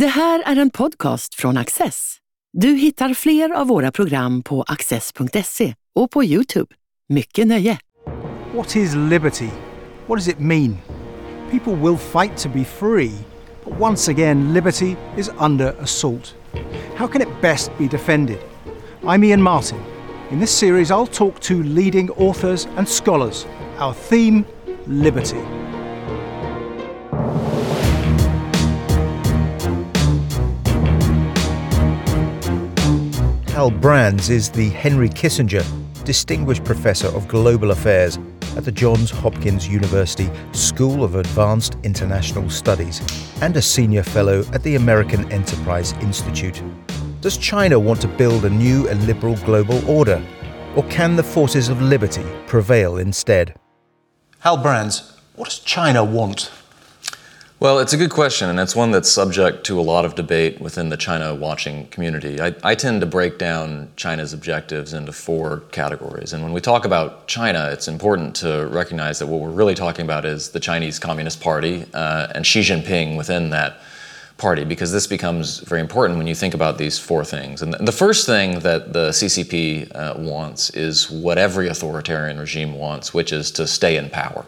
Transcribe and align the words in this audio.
Det 0.00 0.06
här 0.06 0.42
är 0.46 0.56
en 0.56 0.70
podcast 0.70 1.34
från 1.34 1.56
Axess. 1.56 2.16
Du 2.52 2.68
hittar 2.68 3.14
fler 3.14 3.50
av 3.50 3.66
våra 3.66 3.92
program 3.92 4.42
på 4.42 4.62
axess.se 4.62 5.74
och 5.94 6.10
på 6.10 6.24
Youtube. 6.24 6.74
Mycket 7.08 7.46
nöje! 7.46 7.78
What 8.54 8.76
is 8.76 8.94
liberty? 8.94 9.48
What 10.06 10.18
does 10.18 10.28
it 10.28 10.38
mean? 10.38 10.76
People 11.50 11.74
will 11.74 11.96
fight 11.96 12.36
to 12.36 12.48
be 12.48 12.64
free, 12.64 13.12
but 13.64 13.80
once 13.80 14.10
again, 14.10 14.54
liberty 14.54 14.96
is 15.16 15.30
under 15.38 15.74
assault. 15.80 16.34
How 16.96 17.06
can 17.08 17.22
it 17.22 17.28
best 17.42 17.70
be 17.78 17.88
defended? 17.88 18.38
I'm 19.02 19.24
Ian 19.24 19.42
Martin. 19.42 19.78
In 20.30 20.40
this 20.40 20.58
series, 20.58 20.90
I'll 20.90 21.12
talk 21.12 21.40
to 21.40 21.62
leading 21.62 22.10
authors 22.10 22.68
and 22.76 22.88
scholars. 22.88 23.46
Our 23.78 23.94
theme 23.94 24.44
liberty. 24.86 25.65
Hal 33.56 33.70
Brands 33.70 34.28
is 34.28 34.50
the 34.50 34.68
Henry 34.68 35.08
Kissinger 35.08 35.64
Distinguished 36.04 36.62
Professor 36.62 37.06
of 37.06 37.26
Global 37.26 37.70
Affairs 37.70 38.18
at 38.54 38.66
the 38.66 38.70
Johns 38.70 39.10
Hopkins 39.10 39.66
University 39.66 40.28
School 40.52 41.02
of 41.02 41.14
Advanced 41.14 41.78
International 41.82 42.50
Studies 42.50 43.00
and 43.40 43.56
a 43.56 43.62
Senior 43.62 44.02
Fellow 44.02 44.44
at 44.52 44.62
the 44.62 44.74
American 44.74 45.32
Enterprise 45.32 45.94
Institute. 46.02 46.62
Does 47.22 47.38
China 47.38 47.80
want 47.80 48.02
to 48.02 48.08
build 48.08 48.44
a 48.44 48.50
new 48.50 48.88
and 48.88 49.06
liberal 49.06 49.36
global 49.36 49.82
order? 49.90 50.22
Or 50.76 50.82
can 50.88 51.16
the 51.16 51.22
forces 51.22 51.70
of 51.70 51.80
liberty 51.80 52.26
prevail 52.46 52.98
instead? 52.98 53.58
Hal 54.40 54.58
Brands, 54.58 55.18
what 55.34 55.48
does 55.48 55.60
China 55.60 56.04
want? 56.04 56.52
Well, 57.58 57.78
it's 57.78 57.94
a 57.94 57.96
good 57.96 58.10
question, 58.10 58.50
and 58.50 58.60
it's 58.60 58.76
one 58.76 58.90
that's 58.90 59.10
subject 59.10 59.64
to 59.64 59.80
a 59.80 59.82
lot 59.82 60.04
of 60.04 60.14
debate 60.14 60.60
within 60.60 60.90
the 60.90 60.96
China 60.98 61.34
watching 61.34 61.86
community. 61.86 62.38
I, 62.38 62.54
I, 62.62 62.74
tend 62.74 63.00
to 63.00 63.06
break 63.06 63.38
down 63.38 63.88
China's 63.96 64.34
objectives 64.34 64.92
into 64.92 65.10
four 65.10 65.60
categories. 65.72 66.34
And 66.34 66.42
when 66.42 66.52
we 66.52 66.60
talk 66.60 66.84
about 66.84 67.26
China, 67.28 67.70
it's 67.72 67.88
important 67.88 68.36
to 68.36 68.66
recognize 68.66 69.18
that 69.20 69.28
what 69.28 69.40
we're 69.40 69.48
really 69.48 69.74
talking 69.74 70.04
about 70.04 70.26
is 70.26 70.50
the 70.50 70.60
Chinese 70.60 70.98
Communist 70.98 71.40
Party 71.40 71.86
uh, 71.94 72.26
and 72.34 72.46
Xi 72.46 72.60
Jinping 72.60 73.16
within 73.16 73.48
that 73.50 73.78
party, 74.36 74.64
because 74.64 74.92
this 74.92 75.06
becomes 75.06 75.60
very 75.60 75.80
important 75.80 76.18
when 76.18 76.26
you 76.26 76.34
think 76.34 76.52
about 76.52 76.76
these 76.76 76.98
four 76.98 77.24
things. 77.24 77.62
And 77.62 77.72
the 77.72 77.90
first 77.90 78.26
thing 78.26 78.58
that 78.58 78.92
the 78.92 79.08
CCP 79.12 79.96
uh, 79.96 80.12
wants 80.18 80.68
is 80.74 81.10
what 81.10 81.38
every 81.38 81.68
authoritarian 81.68 82.38
regime 82.38 82.74
wants, 82.74 83.14
which 83.14 83.32
is 83.32 83.50
to 83.52 83.66
stay 83.66 83.96
in 83.96 84.10
power. 84.10 84.44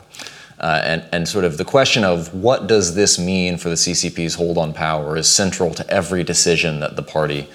Uh, 0.61 0.81
and, 0.85 1.05
and 1.13 1.29
sort 1.29 1.45
of 1.45 1.57
the 1.57 1.65
question 1.65 2.03
of 2.03 2.35
what 2.35 2.67
does 2.67 2.97
this 2.97 3.19
mean 3.19 3.57
for 3.57 3.69
the 3.69 3.77
CCP's 3.77 4.35
hold 4.35 4.59
on 4.59 4.73
power 4.73 5.17
is 5.17 5.29
central 5.29 5.73
to 5.73 5.89
every 5.89 6.25
decision 6.25 6.81
that 6.81 6.97
the 6.97 7.03
party 7.03 7.49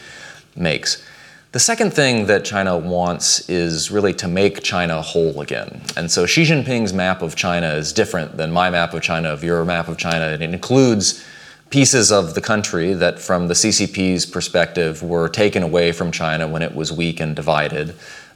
makes. 0.55 1.03
The 1.51 1.59
second 1.59 1.93
thing 1.93 2.25
that 2.25 2.43
China 2.45 2.77
wants 2.77 3.47
is 3.47 3.91
really 3.91 4.13
to 4.15 4.27
make 4.27 4.63
China 4.63 5.01
whole 5.01 5.39
again. 5.41 5.81
And 5.95 6.09
so 6.09 6.25
Xi 6.25 6.45
Jinping's 6.45 6.93
map 6.93 7.21
of 7.21 7.35
China 7.35 7.67
is 7.73 7.93
different 7.93 8.37
than 8.37 8.51
my 8.51 8.71
map 8.71 8.93
of 8.93 9.03
China, 9.03 9.29
of 9.29 9.43
your 9.43 9.63
map 9.63 9.87
of 9.87 9.97
China. 9.97 10.25
It 10.25 10.41
includes 10.41 11.23
pieces 11.69 12.11
of 12.11 12.33
the 12.33 12.41
country 12.41 12.93
that, 12.93 13.19
from 13.19 13.49
the 13.49 13.53
CCP's 13.53 14.25
perspective, 14.25 15.03
were 15.03 15.29
taken 15.29 15.61
away 15.61 15.91
from 15.91 16.11
China 16.11 16.47
when 16.47 16.63
it 16.63 16.73
was 16.73 16.91
weak 16.91 17.19
and 17.19 17.35
divided. 17.35 17.93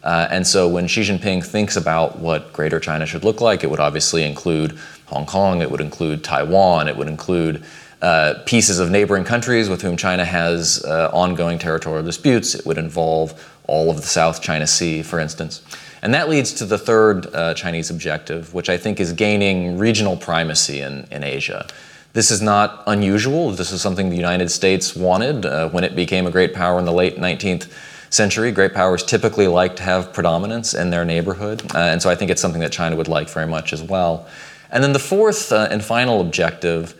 Uh, 0.07 0.25
and 0.31 0.47
so 0.47 0.69
when 0.69 0.87
Xi 0.87 1.01
Jinping 1.01 1.45
thinks 1.45 1.75
about 1.75 2.17
what 2.17 2.53
Greater 2.53 2.79
China 2.79 3.05
should 3.05 3.25
look 3.25 3.41
like, 3.41 3.65
it 3.65 3.69
would 3.69 3.81
obviously 3.81 4.23
include 4.23 4.79
Hong 5.07 5.25
Kong, 5.25 5.61
it 5.61 5.69
would 5.69 5.81
include 5.81 6.23
Taiwan, 6.23 6.87
it 6.87 6.95
would 6.95 7.09
include 7.09 7.61
uh, 8.01 8.35
pieces 8.45 8.79
of 8.79 8.89
neighboring 8.89 9.25
countries 9.25 9.67
with 9.67 9.81
whom 9.81 9.97
China 9.97 10.23
has 10.23 10.81
uh, 10.85 11.09
ongoing 11.11 11.59
territorial 11.59 12.05
disputes. 12.05 12.55
It 12.55 12.65
would 12.65 12.77
involve 12.77 13.33
all 13.67 13.91
of 13.91 13.97
the 13.97 14.07
South 14.07 14.41
China 14.41 14.65
Sea, 14.65 15.03
for 15.03 15.19
instance. 15.19 15.61
And 16.01 16.13
that 16.13 16.29
leads 16.29 16.53
to 16.53 16.65
the 16.65 16.77
third 16.77 17.27
uh, 17.35 17.53
Chinese 17.53 17.89
objective, 17.89 18.53
which 18.53 18.69
I 18.69 18.77
think 18.77 19.01
is 19.01 19.11
gaining 19.11 19.77
regional 19.77 20.15
primacy 20.15 20.79
in, 20.79 21.05
in 21.11 21.25
Asia. 21.25 21.67
This 22.13 22.31
is 22.31 22.41
not 22.41 22.81
unusual. 22.87 23.51
This 23.51 23.73
is 23.73 23.81
something 23.81 24.09
the 24.09 24.15
United 24.15 24.51
States 24.51 24.95
wanted 24.95 25.45
uh, 25.45 25.67
when 25.67 25.83
it 25.83 25.97
became 25.97 26.25
a 26.25 26.31
great 26.31 26.53
power 26.53 26.79
in 26.79 26.85
the 26.85 26.93
late 26.93 27.17
19th 27.17 27.67
century. 28.09 28.51
Great 28.51 28.73
powers 28.73 29.03
typically 29.03 29.47
like 29.47 29.75
to 29.77 29.83
have 29.83 30.13
predominance 30.13 30.73
in 30.73 30.89
their 30.89 31.05
neighborhood, 31.05 31.63
uh, 31.75 31.79
and 31.79 32.01
so 32.01 32.09
I 32.09 32.15
think 32.15 32.31
it's 32.31 32.41
something 32.41 32.61
that 32.61 32.71
China 32.71 32.95
would 32.95 33.07
like 33.07 33.29
very 33.29 33.47
much 33.47 33.73
as 33.73 33.81
well. 33.81 34.27
And 34.71 34.83
then 34.83 34.93
the 34.93 34.99
fourth 34.99 35.51
uh, 35.51 35.67
and 35.71 35.83
final 35.83 36.21
objective 36.21 36.95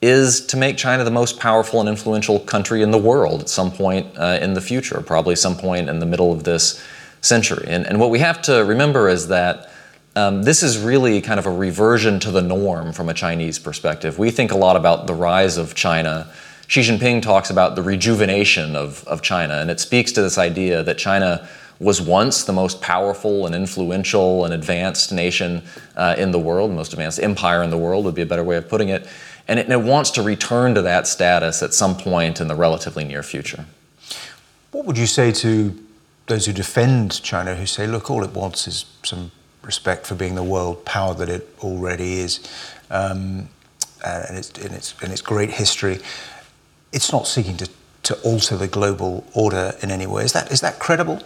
is 0.00 0.46
to 0.46 0.56
make 0.56 0.76
China 0.76 1.02
the 1.02 1.10
most 1.10 1.40
powerful 1.40 1.80
and 1.80 1.88
influential 1.88 2.38
country 2.38 2.82
in 2.82 2.90
the 2.92 2.98
world 2.98 3.40
at 3.40 3.48
some 3.48 3.70
point 3.70 4.06
uh, 4.16 4.38
in 4.40 4.54
the 4.54 4.60
future, 4.60 5.00
probably 5.00 5.34
some 5.34 5.56
point 5.56 5.88
in 5.88 5.98
the 5.98 6.06
middle 6.06 6.32
of 6.32 6.44
this 6.44 6.82
century. 7.20 7.66
And, 7.68 7.84
and 7.86 7.98
what 7.98 8.10
we 8.10 8.20
have 8.20 8.40
to 8.42 8.64
remember 8.64 9.08
is 9.08 9.28
that 9.28 9.70
um, 10.14 10.42
this 10.44 10.62
is 10.62 10.78
really 10.78 11.20
kind 11.20 11.38
of 11.38 11.46
a 11.46 11.50
reversion 11.52 12.20
to 12.20 12.30
the 12.30 12.42
norm 12.42 12.92
from 12.92 13.08
a 13.08 13.14
Chinese 13.14 13.58
perspective. 13.58 14.18
We 14.18 14.30
think 14.30 14.52
a 14.52 14.56
lot 14.56 14.76
about 14.76 15.06
the 15.06 15.14
rise 15.14 15.56
of 15.56 15.74
China 15.74 16.28
Xi 16.68 16.82
Jinping 16.82 17.22
talks 17.22 17.48
about 17.48 17.76
the 17.76 17.82
rejuvenation 17.82 18.76
of, 18.76 19.02
of 19.08 19.22
China, 19.22 19.54
and 19.54 19.70
it 19.70 19.80
speaks 19.80 20.12
to 20.12 20.22
this 20.22 20.36
idea 20.36 20.82
that 20.82 20.98
China 20.98 21.48
was 21.80 22.02
once 22.02 22.44
the 22.44 22.52
most 22.52 22.82
powerful 22.82 23.46
and 23.46 23.54
influential 23.54 24.44
and 24.44 24.52
advanced 24.52 25.10
nation 25.10 25.62
uh, 25.96 26.14
in 26.18 26.30
the 26.30 26.38
world, 26.38 26.70
most 26.70 26.92
advanced 26.92 27.20
empire 27.22 27.62
in 27.62 27.70
the 27.70 27.78
world 27.78 28.04
would 28.04 28.14
be 28.14 28.20
a 28.20 28.26
better 28.26 28.44
way 28.44 28.56
of 28.56 28.68
putting 28.68 28.90
it. 28.90 29.06
And 29.46 29.58
it, 29.58 29.64
and 29.64 29.72
it 29.72 29.80
wants 29.80 30.10
to 30.12 30.22
return 30.22 30.74
to 30.74 30.82
that 30.82 31.06
status 31.06 31.62
at 31.62 31.72
some 31.72 31.96
point 31.96 32.38
in 32.38 32.48
the 32.48 32.54
relatively 32.54 33.04
near 33.04 33.22
future. 33.22 33.64
What 34.72 34.84
would 34.84 34.98
you 34.98 35.06
say 35.06 35.32
to 35.32 35.74
those 36.26 36.44
who 36.44 36.52
defend 36.52 37.22
China, 37.22 37.54
who 37.54 37.64
say, 37.64 37.86
look, 37.86 38.10
all 38.10 38.22
it 38.22 38.32
wants 38.32 38.68
is 38.68 38.84
some 39.04 39.30
respect 39.62 40.06
for 40.06 40.16
being 40.16 40.34
the 40.34 40.42
world 40.42 40.84
power 40.84 41.14
that 41.14 41.30
it 41.30 41.48
already 41.60 42.20
is, 42.20 42.40
um, 42.90 43.48
and, 44.04 44.36
its, 44.36 44.50
and, 44.58 44.74
its, 44.74 44.94
and 45.00 45.12
its 45.12 45.22
great 45.22 45.50
history? 45.50 46.00
It's 46.92 47.12
not 47.12 47.26
seeking 47.26 47.56
to, 47.58 47.68
to 48.04 48.14
alter 48.22 48.56
the 48.56 48.68
global 48.68 49.24
order 49.34 49.74
in 49.82 49.90
any 49.90 50.06
way. 50.06 50.24
Is 50.24 50.32
that, 50.32 50.50
is 50.50 50.60
that 50.60 50.78
credible? 50.78 51.22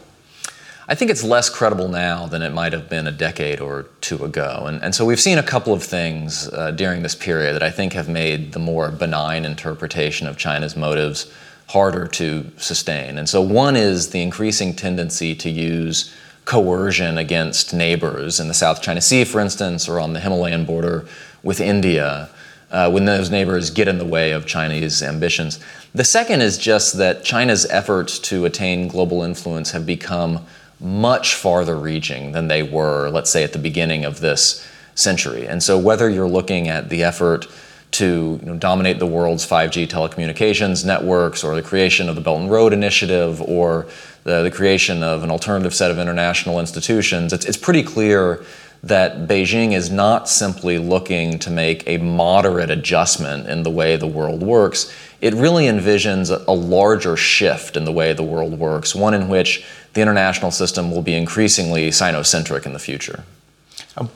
I 0.88 0.96
think 0.96 1.10
it's 1.10 1.22
less 1.22 1.48
credible 1.48 1.88
now 1.88 2.26
than 2.26 2.42
it 2.42 2.52
might 2.52 2.72
have 2.72 2.88
been 2.88 3.06
a 3.06 3.12
decade 3.12 3.60
or 3.60 3.86
two 4.00 4.24
ago. 4.24 4.64
And, 4.66 4.82
and 4.82 4.94
so 4.94 5.04
we've 5.04 5.20
seen 5.20 5.38
a 5.38 5.42
couple 5.42 5.72
of 5.72 5.82
things 5.82 6.48
uh, 6.48 6.72
during 6.72 7.02
this 7.02 7.14
period 7.14 7.54
that 7.54 7.62
I 7.62 7.70
think 7.70 7.92
have 7.92 8.08
made 8.08 8.52
the 8.52 8.58
more 8.58 8.90
benign 8.90 9.44
interpretation 9.44 10.26
of 10.26 10.36
China's 10.36 10.76
motives 10.76 11.32
harder 11.68 12.06
to 12.08 12.50
sustain. 12.56 13.16
And 13.16 13.28
so 13.28 13.40
one 13.40 13.76
is 13.76 14.10
the 14.10 14.22
increasing 14.22 14.74
tendency 14.74 15.34
to 15.36 15.48
use 15.48 16.12
coercion 16.44 17.16
against 17.16 17.72
neighbors 17.72 18.40
in 18.40 18.48
the 18.48 18.54
South 18.54 18.82
China 18.82 19.00
Sea, 19.00 19.24
for 19.24 19.40
instance, 19.40 19.88
or 19.88 20.00
on 20.00 20.12
the 20.12 20.20
Himalayan 20.20 20.64
border 20.64 21.06
with 21.44 21.60
India 21.60 22.28
uh, 22.72 22.90
when 22.90 23.04
those 23.04 23.30
neighbors 23.30 23.70
get 23.70 23.86
in 23.86 23.98
the 23.98 24.04
way 24.04 24.32
of 24.32 24.46
Chinese 24.46 25.02
ambitions. 25.02 25.60
The 25.94 26.04
second 26.04 26.40
is 26.40 26.58
just 26.58 26.96
that 26.98 27.22
China's 27.22 27.66
efforts 27.66 28.18
to 28.20 28.46
attain 28.46 28.88
global 28.88 29.22
influence 29.22 29.70
have 29.72 29.86
become 29.86 30.46
much 30.80 31.34
farther 31.34 31.76
reaching 31.76 32.32
than 32.32 32.48
they 32.48 32.62
were, 32.62 33.10
let's 33.10 33.30
say, 33.30 33.44
at 33.44 33.52
the 33.52 33.58
beginning 33.58 34.04
of 34.04 34.20
this 34.20 34.66
century. 34.94 35.46
And 35.46 35.62
so, 35.62 35.78
whether 35.78 36.08
you're 36.10 36.28
looking 36.28 36.68
at 36.68 36.88
the 36.88 37.04
effort 37.04 37.46
to 37.92 38.40
you 38.40 38.46
know, 38.46 38.56
dominate 38.56 38.98
the 38.98 39.06
world's 39.06 39.46
5G 39.46 39.86
telecommunications 39.86 40.84
networks, 40.84 41.44
or 41.44 41.54
the 41.54 41.62
creation 41.62 42.08
of 42.08 42.14
the 42.14 42.22
Belt 42.22 42.40
and 42.40 42.50
Road 42.50 42.72
Initiative, 42.72 43.40
or 43.42 43.86
the, 44.24 44.42
the 44.42 44.50
creation 44.50 45.02
of 45.02 45.22
an 45.22 45.30
alternative 45.30 45.74
set 45.74 45.90
of 45.90 45.98
international 45.98 46.58
institutions, 46.58 47.34
it's, 47.34 47.44
it's 47.44 47.58
pretty 47.58 47.82
clear 47.82 48.42
that 48.82 49.28
Beijing 49.28 49.72
is 49.72 49.90
not 49.90 50.28
simply 50.28 50.76
looking 50.78 51.38
to 51.38 51.50
make 51.50 51.84
a 51.86 51.98
moderate 51.98 52.70
adjustment 52.70 53.48
in 53.48 53.62
the 53.62 53.70
way 53.70 53.96
the 53.96 54.08
world 54.08 54.42
works. 54.42 54.92
It 55.20 55.34
really 55.34 55.66
envisions 55.66 56.30
a, 56.30 56.52
larger 56.52 57.16
shift 57.16 57.76
in 57.76 57.84
the 57.84 57.92
way 57.92 58.12
the 58.12 58.24
world 58.24 58.58
works, 58.58 58.94
one 58.94 59.14
in 59.14 59.28
which 59.28 59.64
the 59.92 60.00
international 60.00 60.50
system 60.50 60.90
will 60.90 61.02
be 61.02 61.14
increasingly 61.14 61.90
Sinocentric 61.90 62.66
in 62.66 62.72
the 62.72 62.80
future. 62.80 63.22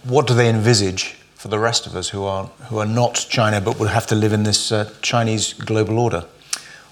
what 0.03 0.27
do 0.27 0.35
they 0.35 0.49
envisage 0.49 1.17
for 1.37 1.49
the 1.49 1.59
rest 1.61 1.87
of 1.87 1.95
us 1.95 2.09
who 2.09 2.25
are, 2.25 2.47
who 2.69 2.79
are 2.79 2.87
not 2.87 3.27
China 3.31 3.61
but 3.61 3.79
would 3.79 3.91
have 3.91 4.07
to 4.09 4.17
live 4.17 4.33
in 4.33 4.43
this 4.43 4.73
uh, 4.73 4.91
Chinese 5.01 5.53
global 5.53 5.99
order? 6.01 6.25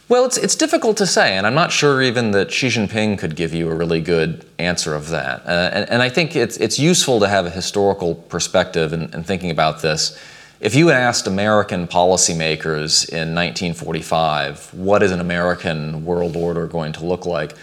Well, 0.06 0.26
it's, 0.26 0.36
it's 0.36 0.54
difficult 0.54 0.98
to 0.98 1.06
say, 1.06 1.38
and 1.38 1.46
I'm 1.46 1.54
not 1.54 1.72
sure 1.72 2.02
even 2.02 2.32
that 2.32 2.52
Xi 2.52 2.66
Jinping 2.66 3.18
could 3.18 3.34
give 3.34 3.54
you 3.54 3.70
a 3.70 3.74
really 3.74 4.02
good 4.02 4.44
answer 4.58 4.94
of 4.94 5.08
that. 5.08 5.46
Uh, 5.46 5.70
and, 5.72 5.88
and, 5.88 6.02
I 6.02 6.10
think 6.10 6.36
it's, 6.36 6.58
it's 6.58 6.78
useful 6.78 7.20
to 7.20 7.28
have 7.28 7.46
a 7.46 7.50
historical 7.50 8.14
perspective 8.14 8.92
in, 8.92 9.04
in 9.14 9.24
thinking 9.24 9.50
about 9.50 9.80
this. 9.80 10.18
If 10.60 10.74
you 10.74 10.88
had 10.88 10.98
asked 10.98 11.26
American 11.26 11.88
policymakers 11.88 13.08
in 13.08 13.34
1945, 13.34 14.74
what 14.74 15.02
is 15.02 15.10
an 15.10 15.20
American 15.20 16.04
world 16.04 16.36
order 16.36 16.66
going 16.66 16.92
to 16.92 17.04
look 17.06 17.24
like? 17.24 17.54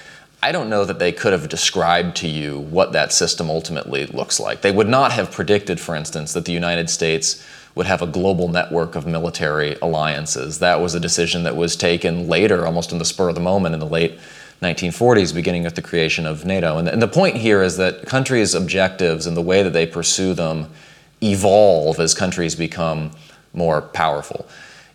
I 0.41 0.51
don't 0.51 0.69
know 0.69 0.83
that 0.85 0.97
they 0.97 1.11
could 1.11 1.33
have 1.33 1.47
described 1.47 2.15
to 2.17 2.27
you 2.27 2.59
what 2.59 2.93
that 2.93 3.13
system 3.13 3.51
ultimately 3.51 4.07
looks 4.07 4.39
like. 4.39 4.61
They 4.61 4.71
would 4.71 4.89
not 4.89 5.11
have 5.11 5.31
predicted, 5.31 5.79
for 5.79 5.95
instance, 5.95 6.33
that 6.33 6.45
the 6.45 6.51
United 6.51 6.89
States 6.89 7.45
would 7.75 7.85
have 7.85 8.01
a 8.01 8.07
global 8.07 8.47
network 8.47 8.95
of 8.95 9.06
military 9.06 9.77
alliances. 9.81 10.59
That 10.59 10.81
was 10.81 10.94
a 10.94 11.00
decision 11.00 11.44
that 11.44 11.56
was 11.56 11.75
taken 11.75 12.27
later, 12.27 12.65
almost 12.65 12.91
in 12.91 12.97
the 12.97 13.06
spur 13.06 13.29
of 13.29 13.35
the 13.35 13.41
moment, 13.41 13.73
in 13.73 13.79
the 13.79 13.85
late 13.85 14.19
1940s, 14.62 15.33
beginning 15.33 15.63
with 15.63 15.75
the 15.75 15.81
creation 15.81 16.25
of 16.25 16.45
NATO. 16.45 16.77
And, 16.77 16.88
and 16.88 17.01
the 17.01 17.07
point 17.07 17.38
here 17.38 17.63
is 17.63 17.77
that 17.77 18.06
countries' 18.06 18.53
objectives 18.53 19.25
and 19.25 19.35
the 19.35 19.41
way 19.41 19.63
that 19.63 19.73
they 19.73 19.85
pursue 19.85 20.33
them 20.33 20.69
evolve 21.21 22.00
as 22.00 22.13
countries 22.13 22.56
become 22.56 23.12
more 23.53 23.81
powerful. 23.81 24.47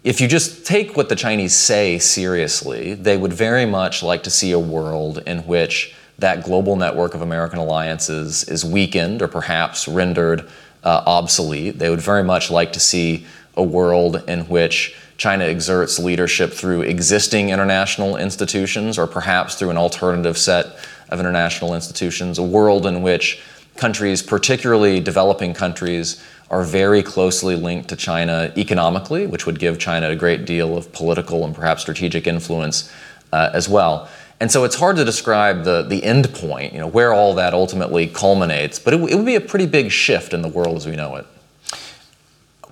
If 0.04 0.20
you 0.20 0.28
just 0.28 0.64
take 0.64 0.96
what 0.96 1.08
the 1.08 1.16
Chinese 1.16 1.54
say 1.54 1.98
seriously, 1.98 2.94
they 2.94 3.16
would 3.16 3.32
very 3.32 3.66
much 3.66 4.02
like 4.02 4.22
to 4.22 4.30
see 4.30 4.52
a 4.52 4.58
world 4.58 5.18
in 5.26 5.38
which 5.46 5.94
that 6.18 6.44
global 6.44 6.76
network 6.76 7.14
of 7.14 7.22
American 7.22 7.58
alliances 7.58 8.44
is 8.44 8.64
weakened 8.64 9.20
or 9.20 9.28
perhaps 9.28 9.88
rendered 9.88 10.48
uh, 10.84 11.02
obsolete. 11.06 11.78
They 11.78 11.90
would 11.90 12.00
very 12.00 12.22
much 12.22 12.50
like 12.50 12.72
to 12.74 12.80
see 12.80 13.26
a 13.56 13.62
world 13.62 14.22
in 14.28 14.40
which 14.48 14.96
China 15.16 15.44
exerts 15.44 15.98
leadership 15.98 16.52
through 16.52 16.82
existing 16.82 17.48
international 17.48 18.16
institutions 18.16 18.98
or 18.98 19.06
perhaps 19.06 19.54
through 19.54 19.70
an 19.70 19.78
alternative 19.78 20.36
set 20.36 20.76
of 21.08 21.20
international 21.20 21.74
institutions, 21.74 22.38
a 22.38 22.42
world 22.42 22.86
in 22.86 23.02
which 23.02 23.40
countries, 23.76 24.22
particularly 24.22 25.00
developing 25.00 25.54
countries, 25.54 26.22
are 26.50 26.62
very 26.62 27.02
closely 27.02 27.56
linked 27.56 27.88
to 27.88 27.96
China 27.96 28.52
economically, 28.56 29.26
which 29.26 29.46
would 29.46 29.58
give 29.58 29.78
China 29.78 30.10
a 30.10 30.16
great 30.16 30.44
deal 30.44 30.76
of 30.76 30.92
political 30.92 31.44
and 31.44 31.54
perhaps 31.54 31.82
strategic 31.82 32.26
influence 32.26 32.92
uh, 33.32 33.50
as 33.52 33.68
well. 33.68 34.08
And 34.38 34.50
so 34.50 34.64
it's 34.64 34.76
hard 34.76 34.96
to 34.96 35.04
describe 35.04 35.64
the, 35.64 35.82
the 35.82 36.04
end 36.04 36.32
point, 36.34 36.72
you 36.72 36.78
know, 36.78 36.86
where 36.86 37.12
all 37.12 37.34
that 37.34 37.54
ultimately 37.54 38.06
culminates, 38.06 38.78
but 38.78 38.92
it, 38.92 39.00
it 39.10 39.16
would 39.16 39.24
be 39.24 39.34
a 39.34 39.40
pretty 39.40 39.66
big 39.66 39.90
shift 39.90 40.34
in 40.34 40.42
the 40.42 40.48
world 40.48 40.76
as 40.76 40.86
we 40.86 40.94
know 40.94 41.16
it. 41.16 41.26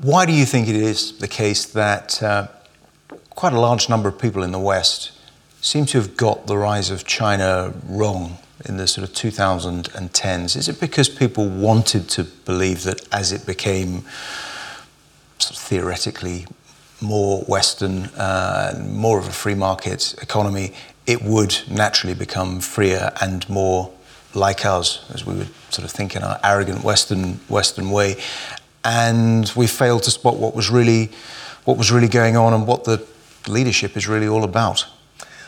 Why 0.01 0.27
do 0.27 0.33
you 0.33 0.45
think 0.45 0.69
it 0.69 0.77
is 0.77 1.19
the 1.19 1.29
case 1.29 1.65
that 1.67 2.23
uh, 2.23 2.49
quite 3.31 3.53
a 3.53 3.61
large 3.61 3.89
number 3.89 4.09
of 4.09 4.19
people 4.19 4.43
in 4.43 4.53
the 4.53 4.59
West 4.59 5.13
seem 5.63 5.87
to 5.87 5.99
have 5.99 6.17
got 6.17 6.47
the 6.47 6.59
rise 6.59 6.91
of 6.91 7.07
China 7.07 7.73
wrong 7.89 8.39
in 8.67 8.77
the 8.77 8.87
sort 8.87 9.09
of 9.09 9.15
2010s? 9.15 10.57
Is 10.57 10.69
it 10.69 10.81
because 10.81 11.09
people 11.09 11.49
wanted 11.49 12.11
to 12.11 12.25
believe 12.25 12.83
that 12.83 13.07
as 13.13 13.33
it 13.33 13.47
became 13.47 14.05
sort 15.39 15.53
of 15.53 15.63
theoretically 15.63 16.47
more 17.01 17.43
Western, 17.43 18.07
uh, 18.17 18.85
more 18.87 19.19
of 19.19 19.27
a 19.27 19.33
free 19.33 19.55
market 19.55 20.15
economy, 20.21 20.73
it 21.07 21.23
would 21.23 21.57
naturally 21.71 22.15
become 22.15 22.61
freer 22.61 23.13
and 23.21 23.49
more 23.49 23.91
like 24.35 24.65
us, 24.65 25.05
as 25.13 25.25
we 25.25 25.35
would 25.35 25.49
sort 25.71 25.85
of 25.85 25.91
think 25.91 26.17
in 26.17 26.23
our 26.23 26.41
arrogant 26.43 26.83
Western 26.83 27.35
Western 27.49 27.91
way, 27.91 28.17
and 28.85 29.51
we 29.55 29.67
failed 29.67 30.03
to 30.05 30.11
spot 30.11 30.37
what 30.37 30.55
was 30.55 30.71
really 30.71 31.11
what 31.65 31.79
was 31.79 31.91
really 31.91 32.09
going 32.09 32.37
on 32.37 32.53
and 32.53 32.67
what 32.67 32.85
the 32.85 33.05
leadership 33.49 33.97
is 33.97 34.07
really 34.09 34.29
all 34.29 34.45
about. 34.45 34.87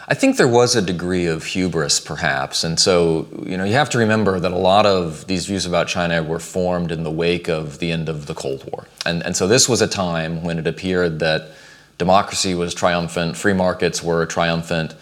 I 0.08 0.14
think 0.14 0.36
there 0.36 0.48
was 0.48 0.76
a 0.76 0.82
degree 0.82 1.26
of 1.26 1.44
hubris, 1.44 1.98
perhaps. 1.98 2.62
And 2.62 2.78
so, 2.78 3.26
you 3.44 3.56
know, 3.56 3.64
you 3.64 3.72
have 3.72 3.90
to 3.90 3.98
remember 3.98 4.38
that 4.38 4.52
a 4.52 4.56
lot 4.56 4.86
of 4.86 5.26
these 5.26 5.46
views 5.46 5.66
about 5.66 5.88
China 5.88 6.22
were 6.22 6.38
formed 6.38 6.92
in 6.92 7.02
the 7.02 7.10
wake 7.10 7.48
of 7.48 7.80
the 7.80 7.90
end 7.90 8.08
of 8.08 8.26
the 8.26 8.34
Cold 8.34 8.62
War. 8.70 8.86
And, 9.04 9.24
and 9.24 9.36
so 9.36 9.48
this 9.48 9.68
was 9.68 9.82
a 9.82 9.88
time 9.88 10.44
when 10.44 10.60
it 10.60 10.66
appeared 10.68 11.18
that 11.18 11.50
democracy 11.98 12.54
was 12.54 12.72
triumphant, 12.72 13.36
free 13.36 13.52
markets 13.52 14.00
were 14.00 14.24
triumphant, 14.26 14.94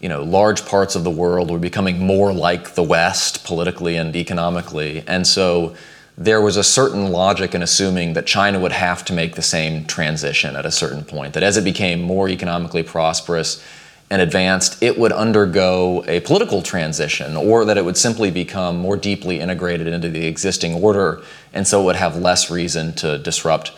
you 0.00 0.08
know, 0.08 0.22
large 0.22 0.64
parts 0.64 0.94
of 0.94 1.04
the 1.04 1.10
world 1.10 1.50
were 1.50 1.58
becoming 1.58 1.98
more 1.98 2.32
like 2.32 2.74
the 2.74 2.82
West 2.82 3.44
politically 3.44 3.96
and 3.96 4.16
economically. 4.16 5.04
And 5.06 5.26
so 5.26 5.74
there 6.16 6.40
was 6.40 6.56
a 6.56 6.64
certain 6.64 7.12
logic 7.12 7.54
in 7.54 7.62
assuming 7.62 8.14
that 8.14 8.26
China 8.26 8.58
would 8.60 8.72
have 8.72 9.04
to 9.06 9.12
make 9.12 9.36
the 9.36 9.42
same 9.42 9.84
transition 9.84 10.56
at 10.56 10.66
a 10.66 10.70
certain 10.70 11.04
point, 11.04 11.34
that 11.34 11.42
as 11.42 11.56
it 11.56 11.64
became 11.64 12.00
more 12.00 12.28
economically 12.28 12.82
prosperous, 12.82 13.62
and 14.10 14.20
advanced, 14.20 14.82
it 14.82 14.98
would 14.98 15.12
undergo 15.12 16.04
a 16.08 16.18
political 16.20 16.62
transition 16.62 17.36
or 17.36 17.64
that 17.64 17.78
it 17.78 17.84
would 17.84 17.96
simply 17.96 18.30
become 18.30 18.76
more 18.76 18.96
deeply 18.96 19.38
integrated 19.38 19.86
into 19.86 20.08
the 20.08 20.26
existing 20.26 20.74
order 20.74 21.22
and 21.52 21.66
so 21.66 21.84
would 21.84 21.94
have 21.94 22.16
less 22.16 22.50
reason 22.50 22.92
to 22.92 23.18
disrupt 23.18 23.70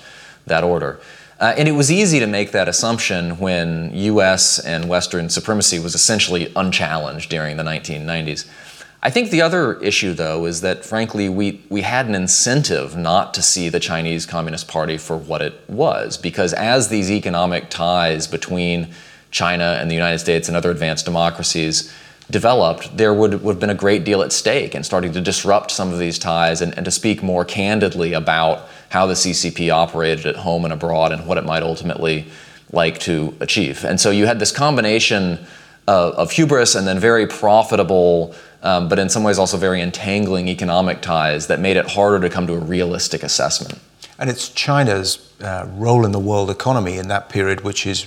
that 0.46 0.64
order. 0.64 0.98
Uh, 1.42 1.52
and 1.56 1.66
it 1.68 1.72
was 1.72 1.90
easy 1.90 2.20
to 2.20 2.26
make 2.28 2.52
that 2.52 2.68
assumption 2.68 3.36
when 3.38 3.90
US 3.92 4.60
and 4.60 4.88
Western 4.88 5.28
supremacy 5.28 5.80
was 5.80 5.92
essentially 5.92 6.52
unchallenged 6.54 7.28
during 7.30 7.56
the 7.56 7.64
1990s. 7.64 8.48
I 9.02 9.10
think 9.10 9.30
the 9.30 9.42
other 9.42 9.74
issue, 9.80 10.14
though, 10.14 10.46
is 10.46 10.60
that 10.60 10.84
frankly, 10.84 11.28
we, 11.28 11.60
we 11.68 11.80
had 11.80 12.06
an 12.06 12.14
incentive 12.14 12.96
not 12.96 13.34
to 13.34 13.42
see 13.42 13.68
the 13.68 13.80
Chinese 13.80 14.24
Communist 14.24 14.68
Party 14.68 14.96
for 14.96 15.16
what 15.16 15.42
it 15.42 15.68
was, 15.68 16.16
because 16.16 16.52
as 16.52 16.90
these 16.90 17.10
economic 17.10 17.68
ties 17.70 18.28
between 18.28 18.94
China 19.32 19.78
and 19.80 19.90
the 19.90 19.96
United 19.96 20.20
States 20.20 20.46
and 20.46 20.56
other 20.56 20.70
advanced 20.70 21.06
democracies 21.06 21.92
developed, 22.30 22.96
there 22.96 23.12
would, 23.12 23.42
would 23.42 23.54
have 23.54 23.60
been 23.60 23.68
a 23.68 23.74
great 23.74 24.04
deal 24.04 24.22
at 24.22 24.30
stake 24.30 24.76
in 24.76 24.84
starting 24.84 25.12
to 25.12 25.20
disrupt 25.20 25.72
some 25.72 25.92
of 25.92 25.98
these 25.98 26.20
ties 26.20 26.62
and, 26.62 26.72
and 26.76 26.84
to 26.84 26.92
speak 26.92 27.20
more 27.20 27.44
candidly 27.44 28.12
about 28.12 28.68
how 28.92 29.06
the 29.06 29.14
CCP 29.14 29.72
operated 29.72 30.26
at 30.26 30.36
home 30.36 30.64
and 30.64 30.72
abroad 30.72 31.12
and 31.12 31.26
what 31.26 31.38
it 31.38 31.44
might 31.46 31.62
ultimately 31.62 32.26
like 32.72 32.98
to 32.98 33.34
achieve. 33.40 33.86
And 33.86 33.98
so 33.98 34.10
you 34.10 34.26
had 34.26 34.38
this 34.38 34.52
combination 34.52 35.38
of, 35.88 36.12
of 36.14 36.30
hubris 36.32 36.74
and 36.74 36.86
then 36.86 36.98
very 36.98 37.26
profitable, 37.26 38.34
um, 38.62 38.90
but 38.90 38.98
in 38.98 39.08
some 39.08 39.22
ways 39.22 39.38
also 39.38 39.56
very 39.56 39.80
entangling 39.80 40.46
economic 40.48 41.00
ties 41.00 41.46
that 41.46 41.58
made 41.58 41.78
it 41.78 41.88
harder 41.88 42.20
to 42.20 42.28
come 42.28 42.46
to 42.46 42.52
a 42.52 42.58
realistic 42.58 43.22
assessment. 43.22 43.80
And 44.18 44.28
it's 44.28 44.50
China's 44.50 45.32
uh, 45.40 45.66
role 45.72 46.04
in 46.04 46.12
the 46.12 46.20
world 46.20 46.50
economy 46.50 46.98
in 46.98 47.08
that 47.08 47.30
period, 47.30 47.62
which 47.62 47.86
is 47.86 48.06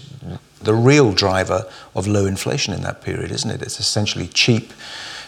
the 0.61 0.75
real 0.75 1.13
driver 1.13 1.65
of 1.95 2.05
low 2.05 2.27
inflation 2.27 2.75
in 2.75 2.83
that 2.83 3.01
period, 3.01 3.31
isn't 3.31 3.49
it? 3.49 3.63
It's 3.63 3.79
essentially 3.79 4.27
cheap 4.27 4.71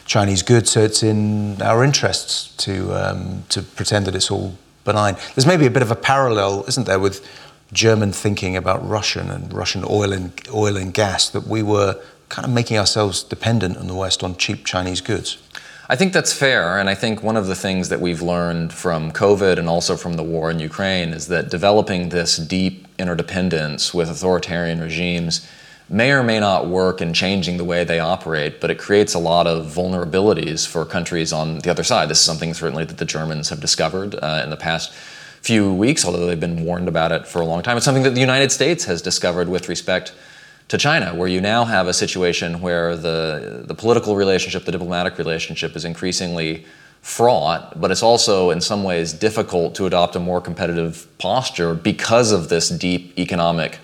Chinese 0.06 0.44
goods, 0.44 0.70
so 0.70 0.82
it's 0.82 1.02
in 1.02 1.60
our 1.64 1.84
interests 1.84 2.56
to 2.58 2.94
um, 2.94 3.44
to 3.50 3.64
pretend 3.64 4.06
that 4.06 4.16
it's 4.16 4.32
all 4.32 4.54
benign. 4.88 5.16
There's 5.36 5.46
maybe 5.46 5.68
a 5.68 5.72
bit 5.72 5.84
of 5.84 5.92
a 5.92 5.96
parallel, 5.96 6.66
isn't 6.68 6.88
there, 6.88 7.00
with 7.00 7.24
German 7.72 8.12
thinking 8.12 8.56
about 8.56 8.88
Russian 8.88 9.30
and 9.30 9.54
Russian 9.54 9.84
oil 9.84 10.12
and 10.12 10.32
oil 10.52 10.76
and 10.78 10.92
gas 10.92 11.30
that 11.30 11.46
we 11.46 11.62
were 11.62 12.02
kind 12.30 12.46
of 12.48 12.52
making 12.52 12.78
ourselves 12.78 13.22
dependent 13.22 13.78
in 13.78 13.88
the 13.88 13.94
West 13.94 14.24
on 14.24 14.36
cheap 14.36 14.66
Chinese 14.66 15.02
goods. 15.02 15.38
I 15.90 15.96
think 15.96 16.12
that's 16.12 16.34
fair, 16.34 16.80
and 16.80 16.90
I 16.90 16.96
think 16.96 17.24
one 17.24 17.38
of 17.38 17.48
the 17.48 17.56
things 17.56 17.88
that 17.90 18.02
we've 18.02 18.22
learned 18.22 18.74
from 18.74 19.12
COVID 19.12 19.58
and 19.58 19.70
also 19.70 19.96
from 19.96 20.14
the 20.14 20.24
war 20.24 20.52
in 20.52 20.60
Ukraine 20.60 21.14
is 21.14 21.28
that 21.28 21.50
developing 21.50 22.10
this 22.10 22.36
deep 22.38 22.88
interdependence 23.00 23.94
with 23.94 24.10
authoritarian 24.10 24.82
regimes 24.82 25.48
may 25.90 26.12
or 26.12 26.24
may 26.24 26.40
not 26.40 26.68
work 26.68 27.02
in 27.02 27.14
changing 27.14 27.58
the 27.58 27.64
way 27.64 27.84
they 27.84 28.00
operate, 28.00 28.60
but 28.60 28.70
it 28.70 28.78
creates 28.78 29.14
a 29.14 29.20
lot 29.20 29.48
of 29.48 29.66
vulnerabilities 29.68 30.68
for 30.68 30.84
countries 30.86 31.32
on 31.32 31.60
the 31.60 31.70
other 31.70 31.84
side. 31.84 32.10
This 32.10 32.20
is 32.20 32.26
something 32.26 32.54
certainly 32.54 32.84
that 32.86 32.98
the 32.98 33.06
Germans 33.06 33.50
have 33.50 33.62
discovered 33.62 34.16
uh, 34.16 34.42
in 34.44 34.50
the 34.50 34.58
past 34.58 34.94
few 35.42 35.74
weeks, 35.74 36.04
although 36.04 36.26
they've 36.26 36.40
been 36.40 36.66
warned 36.66 36.90
about 36.90 37.12
it 37.12 37.26
for 37.26 37.42
a 37.42 37.46
long 37.46 37.64
time. 37.64 37.78
It's 37.78 37.86
something 37.86 38.04
that 38.04 38.16
the 38.16 38.20
United 38.20 38.52
States 38.52 38.84
has 38.86 39.02
discovered 39.02 39.48
with 39.48 39.70
respect 39.70 40.14
to 40.68 40.78
China, 40.78 41.16
where 41.16 41.30
you 41.30 41.40
now 41.40 41.64
have 41.64 41.88
a 41.88 41.94
situation 41.94 42.60
where 42.60 42.98
the, 42.98 43.64
the 43.66 43.74
political 43.74 44.18
relationship, 44.18 44.66
the 44.66 44.74
diplomatic 44.74 45.18
relationship 45.18 45.78
is 45.78 45.86
increasingly 45.86 46.66
fraught, 47.02 47.80
but 47.80 47.90
it's 47.90 48.04
also 48.04 48.50
in 48.50 48.60
some 48.60 48.84
ways 48.84 49.14
difficult 49.14 49.76
to 49.76 49.86
adopt 49.86 50.18
a 50.18 50.20
more 50.20 50.42
competitive 50.42 51.08
posture 51.20 51.74
because 51.74 52.34
of 52.34 52.50
this 52.50 52.68
deep 52.68 53.18
economic 53.18 53.80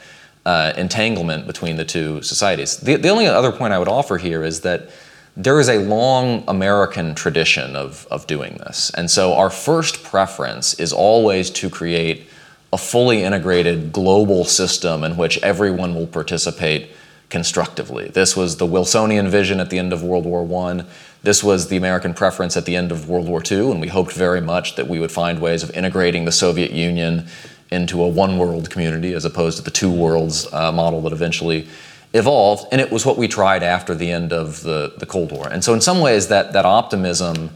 uh, 0.45 0.73
entanglement 0.75 1.47
between 1.47 1.77
the 1.77 1.85
two 1.85 2.21
societies. 2.21 2.77
The, 2.77 2.95
the 2.95 3.09
only 3.09 3.27
other 3.27 3.51
point 3.51 3.73
I 3.73 3.79
would 3.79 3.87
offer 3.87 4.17
here 4.17 4.43
is 4.43 4.61
that 4.61 4.89
there 5.35 5.59
is 5.59 5.69
a 5.69 5.79
long 5.79 6.43
American 6.47 7.15
tradition 7.15 7.75
of, 7.75 8.05
of 8.11 8.27
doing 8.27 8.57
this. 8.57 8.91
And 8.91 9.09
so 9.09 9.33
our 9.33 9.49
first 9.49 10.03
preference 10.03 10.75
is 10.75 10.93
always 10.93 11.49
to 11.51 11.69
create 11.69 12.27
a 12.71 12.77
fully 12.77 13.23
integrated 13.23 13.91
global 13.91 14.45
system 14.45 15.03
in 15.03 15.17
which 15.17 15.37
everyone 15.39 15.95
will 15.95 16.07
participate 16.07 16.89
constructively. 17.29 18.09
This 18.09 18.37
was 18.37 18.57
the 18.57 18.67
Wilsonian 18.67 19.27
vision 19.27 19.59
at 19.59 19.71
the 19.71 19.79
end 19.79 19.91
of 19.91 20.03
World 20.03 20.25
War 20.25 20.43
I. 20.67 20.83
This 21.23 21.43
was 21.43 21.67
the 21.67 21.77
American 21.77 22.13
preference 22.13 22.55
at 22.55 22.65
the 22.65 22.75
end 22.75 22.91
of 22.91 23.09
World 23.09 23.27
War 23.27 23.41
II, 23.49 23.71
and 23.71 23.81
we 23.81 23.87
hoped 23.87 24.13
very 24.13 24.41
much 24.41 24.75
that 24.75 24.87
we 24.87 24.99
would 24.99 25.11
find 25.11 25.39
ways 25.39 25.63
of 25.63 25.71
integrating 25.71 26.25
the 26.25 26.31
Soviet 26.31 26.71
Union 26.71 27.27
into 27.73 28.01
a 28.01 28.07
one 28.07 28.37
world 28.37 28.69
community 28.69 29.13
as 29.13 29.25
opposed 29.25 29.57
to 29.57 29.63
the 29.63 29.71
two 29.71 29.91
worlds 29.91 30.51
uh, 30.53 30.71
model 30.71 31.01
that 31.01 31.11
eventually 31.11 31.67
evolved. 32.13 32.67
And 32.71 32.79
it 32.79 32.91
was 32.91 33.05
what 33.05 33.17
we 33.17 33.27
tried 33.27 33.63
after 33.63 33.95
the 33.95 34.11
end 34.11 34.31
of 34.31 34.61
the, 34.61 34.93
the 34.97 35.05
Cold 35.05 35.31
War. 35.31 35.49
And 35.49 35.63
so, 35.63 35.73
in 35.73 35.81
some 35.81 35.99
ways, 35.99 36.27
that, 36.27 36.53
that 36.53 36.65
optimism 36.65 37.49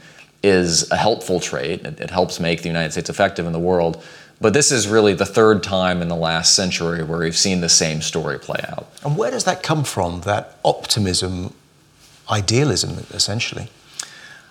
is 0.44 0.90
a 0.92 0.98
helpful 0.98 1.40
trait. 1.40 1.86
It, 1.86 2.00
it 2.00 2.10
helps 2.10 2.40
make 2.40 2.62
the 2.62 2.68
United 2.68 2.92
States 2.92 3.10
effective 3.10 3.46
in 3.46 3.54
the 3.54 3.60
world. 3.60 4.04
But 4.40 4.54
this 4.54 4.72
is 4.72 4.88
really 4.88 5.14
the 5.14 5.26
third 5.26 5.64
time 5.64 6.02
in 6.02 6.10
the 6.10 6.16
last 6.16 6.56
century 6.56 7.04
where 7.04 7.20
we've 7.20 7.38
seen 7.38 7.62
the 7.62 7.70
same 7.70 8.02
story 8.02 8.38
play 8.38 8.64
out. 8.68 8.88
And 9.04 9.18
where 9.18 9.32
does 9.32 9.46
that 9.46 9.64
come 9.64 9.84
from, 9.84 10.22
that 10.22 10.58
optimism, 10.64 11.54
idealism, 12.30 13.06
essentially? 13.12 13.70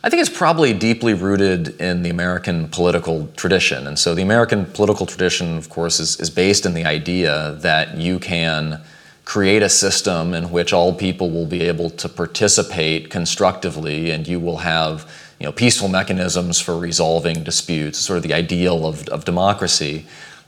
I 0.06 0.08
think 0.08 0.20
it's 0.20 0.38
probably 0.38 0.72
deeply 0.72 1.14
rooted 1.14 1.80
in 1.80 2.04
the 2.04 2.10
American 2.10 2.68
political 2.68 3.26
tradition. 3.34 3.88
And 3.88 3.98
so 3.98 4.14
the 4.14 4.22
American 4.22 4.64
political 4.66 5.04
tradition, 5.04 5.56
of 5.56 5.68
course, 5.68 5.98
is, 5.98 6.20
is 6.20 6.30
based 6.30 6.64
in 6.64 6.74
the 6.74 6.84
idea 6.84 7.58
that 7.62 7.96
you 7.96 8.20
can 8.20 8.82
create 9.24 9.64
a 9.64 9.68
system 9.68 10.32
in 10.32 10.52
which 10.52 10.72
all 10.72 10.94
people 10.94 11.32
will 11.32 11.44
be 11.44 11.62
able 11.62 11.90
to 11.90 12.08
participate 12.08 13.10
constructively 13.10 14.12
and 14.12 14.28
you 14.28 14.38
will 14.38 14.58
have 14.58 15.10
you 15.40 15.46
know, 15.46 15.50
peaceful 15.50 15.88
mechanisms 15.88 16.60
for 16.60 16.78
resolving 16.78 17.42
disputes, 17.42 17.98
sort 17.98 18.18
of 18.18 18.22
the 18.22 18.32
ideal 18.32 18.86
of, 18.86 19.08
of 19.08 19.24
democracy. 19.24 20.06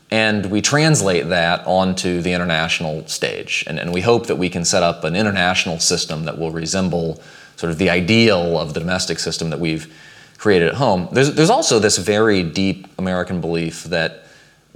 And 0.09 0.53
we 0.53 0.63
translate 0.63 1.31
that 1.31 1.67
onto 1.67 2.23
the 2.23 2.33
international 2.33 3.09
stage. 3.09 3.65
And, 3.67 3.81
and 3.81 3.93
we 3.93 4.03
hope 4.03 4.29
that 4.29 4.37
we 4.37 4.51
can 4.51 4.65
set 4.65 4.85
up 4.85 5.03
an 5.03 5.17
international 5.17 5.81
system 5.81 6.27
that 6.27 6.39
will 6.39 6.53
resemble 6.53 7.21
sort 7.59 7.73
of 7.73 7.79
the 7.79 7.91
ideal 7.91 8.57
of 8.57 8.73
the 8.73 8.79
domestic 8.79 9.19
system 9.19 9.51
that 9.51 9.59
we've 9.59 9.93
created 10.39 10.69
at 10.69 10.75
home. 10.75 11.09
There's, 11.11 11.35
there's 11.35 11.51
also 11.51 11.81
this 11.81 11.99
very 11.99 12.45
deep 12.45 12.87
American 12.99 13.41
belief 13.41 13.83
that 13.85 14.27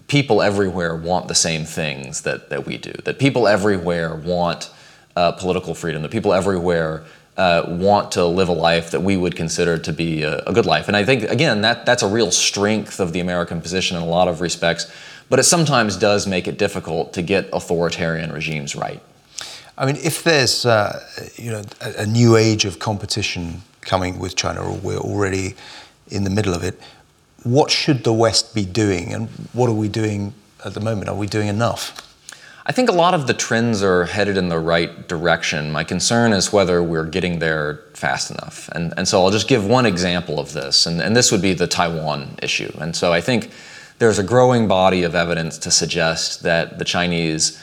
people 0.09 0.43
everywhere 0.43 0.97
want 0.97 1.29
the 1.29 1.35
same 1.35 1.65
things 1.65 2.23
that, 2.23 2.51
that 2.51 2.67
we 2.67 2.77
do, 2.77 2.93
that 3.05 3.21
people 3.21 3.47
everywhere 3.47 4.17
want 4.17 4.69
uh, 5.15 5.31
political 5.31 5.77
freedom, 5.77 6.03
that 6.03 6.11
people 6.11 6.33
everywhere 6.33 7.05
uh, 7.37 7.65
want 7.69 8.11
to 8.13 8.27
live 8.27 8.49
a 8.49 8.53
life 8.53 8.91
that 8.91 9.01
we 9.01 9.17
would 9.17 9.37
consider 9.37 9.79
to 9.79 9.93
be 9.93 10.25
a, 10.25 10.39
a, 10.41 10.53
good 10.53 10.67
life. 10.67 10.89
And 10.89 10.97
I 10.97 11.05
think, 11.05 11.23
again, 11.23 11.63
that, 11.63 11.87
that's 11.87 12.03
a 12.03 12.09
real 12.09 12.33
strength 12.33 12.99
of 12.99 13.13
the 13.13 13.21
American 13.21 13.61
position 13.61 13.97
in 13.97 14.03
a 14.03 14.07
lot 14.07 14.27
of 14.27 14.41
respects, 14.41 14.93
but 15.31 15.39
it 15.39 15.45
sometimes 15.45 15.97
does 15.97 16.27
make 16.27 16.49
it 16.49 16.59
difficult 16.59 17.13
to 17.15 17.23
get 17.23 17.49
authoritarian 17.53 18.33
regimes 18.33 18.75
right. 18.75 19.01
I 19.79 19.87
mean, 19.87 19.97
if 19.97 20.23
there's 20.23 20.67
uh, 20.67 21.03
you 21.37 21.51
know 21.51 21.63
a, 21.81 22.03
a, 22.03 22.07
new 22.07 22.37
age 22.37 22.65
of 22.65 22.79
competition 22.79 23.63
coming 23.81 24.19
with 24.19 24.37
China, 24.37 24.63
or 24.63 24.77
we're 24.77 24.99
already 24.99 25.55
in 26.09 26.25
the 26.25 26.31
middle 26.31 26.55
of 26.55 26.63
it, 26.63 26.79
what 27.43 27.71
should 27.71 28.05
the 28.05 28.13
West 28.13 28.55
be 28.55 28.65
doing, 28.65 29.13
and 29.13 29.29
what 29.53 29.69
are 29.69 29.75
we 29.75 29.89
doing 29.89 30.35
at 30.65 30.75
the 30.75 30.81
moment? 30.81 31.09
Are 31.09 31.17
we 31.17 31.27
doing 31.27 31.49
enough? 31.49 32.09
I 32.65 32.71
think 32.71 32.89
a 32.89 32.93
lot 32.93 33.13
of 33.13 33.27
the 33.27 33.35
trends 33.35 33.83
are 33.83 34.05
headed 34.05 34.37
in 34.37 34.49
the 34.49 34.59
right 34.59 35.09
direction. 35.09 35.73
My 35.73 35.83
concern 35.83 36.33
is 36.33 36.53
whether 36.53 36.81
we're 36.81 37.07
getting 37.07 37.41
there 37.41 37.81
fast 37.95 38.31
enough. 38.31 38.69
And, 38.69 38.95
and 38.97 39.09
so 39.09 39.25
I'll 39.25 39.33
just 39.33 39.49
give 39.49 39.67
one 39.67 39.85
example 39.85 40.39
of 40.39 40.53
this, 40.53 40.87
and, 40.87 41.01
and 41.01 41.17
this 41.17 41.33
would 41.33 41.43
be 41.43 41.55
the 41.55 41.67
Taiwan 41.67 42.37
issue. 42.41 42.73
And 42.79 42.95
so 42.95 43.13
I 43.13 43.21
think 43.21 43.51
there's 43.99 44.21
a 44.21 44.23
growing 44.23 44.69
body 44.69 45.03
of 45.03 45.17
evidence 45.17 45.59
to 45.59 45.73
suggest 45.73 46.45
that 46.45 46.79
the 46.79 46.85
Chinese 46.85 47.61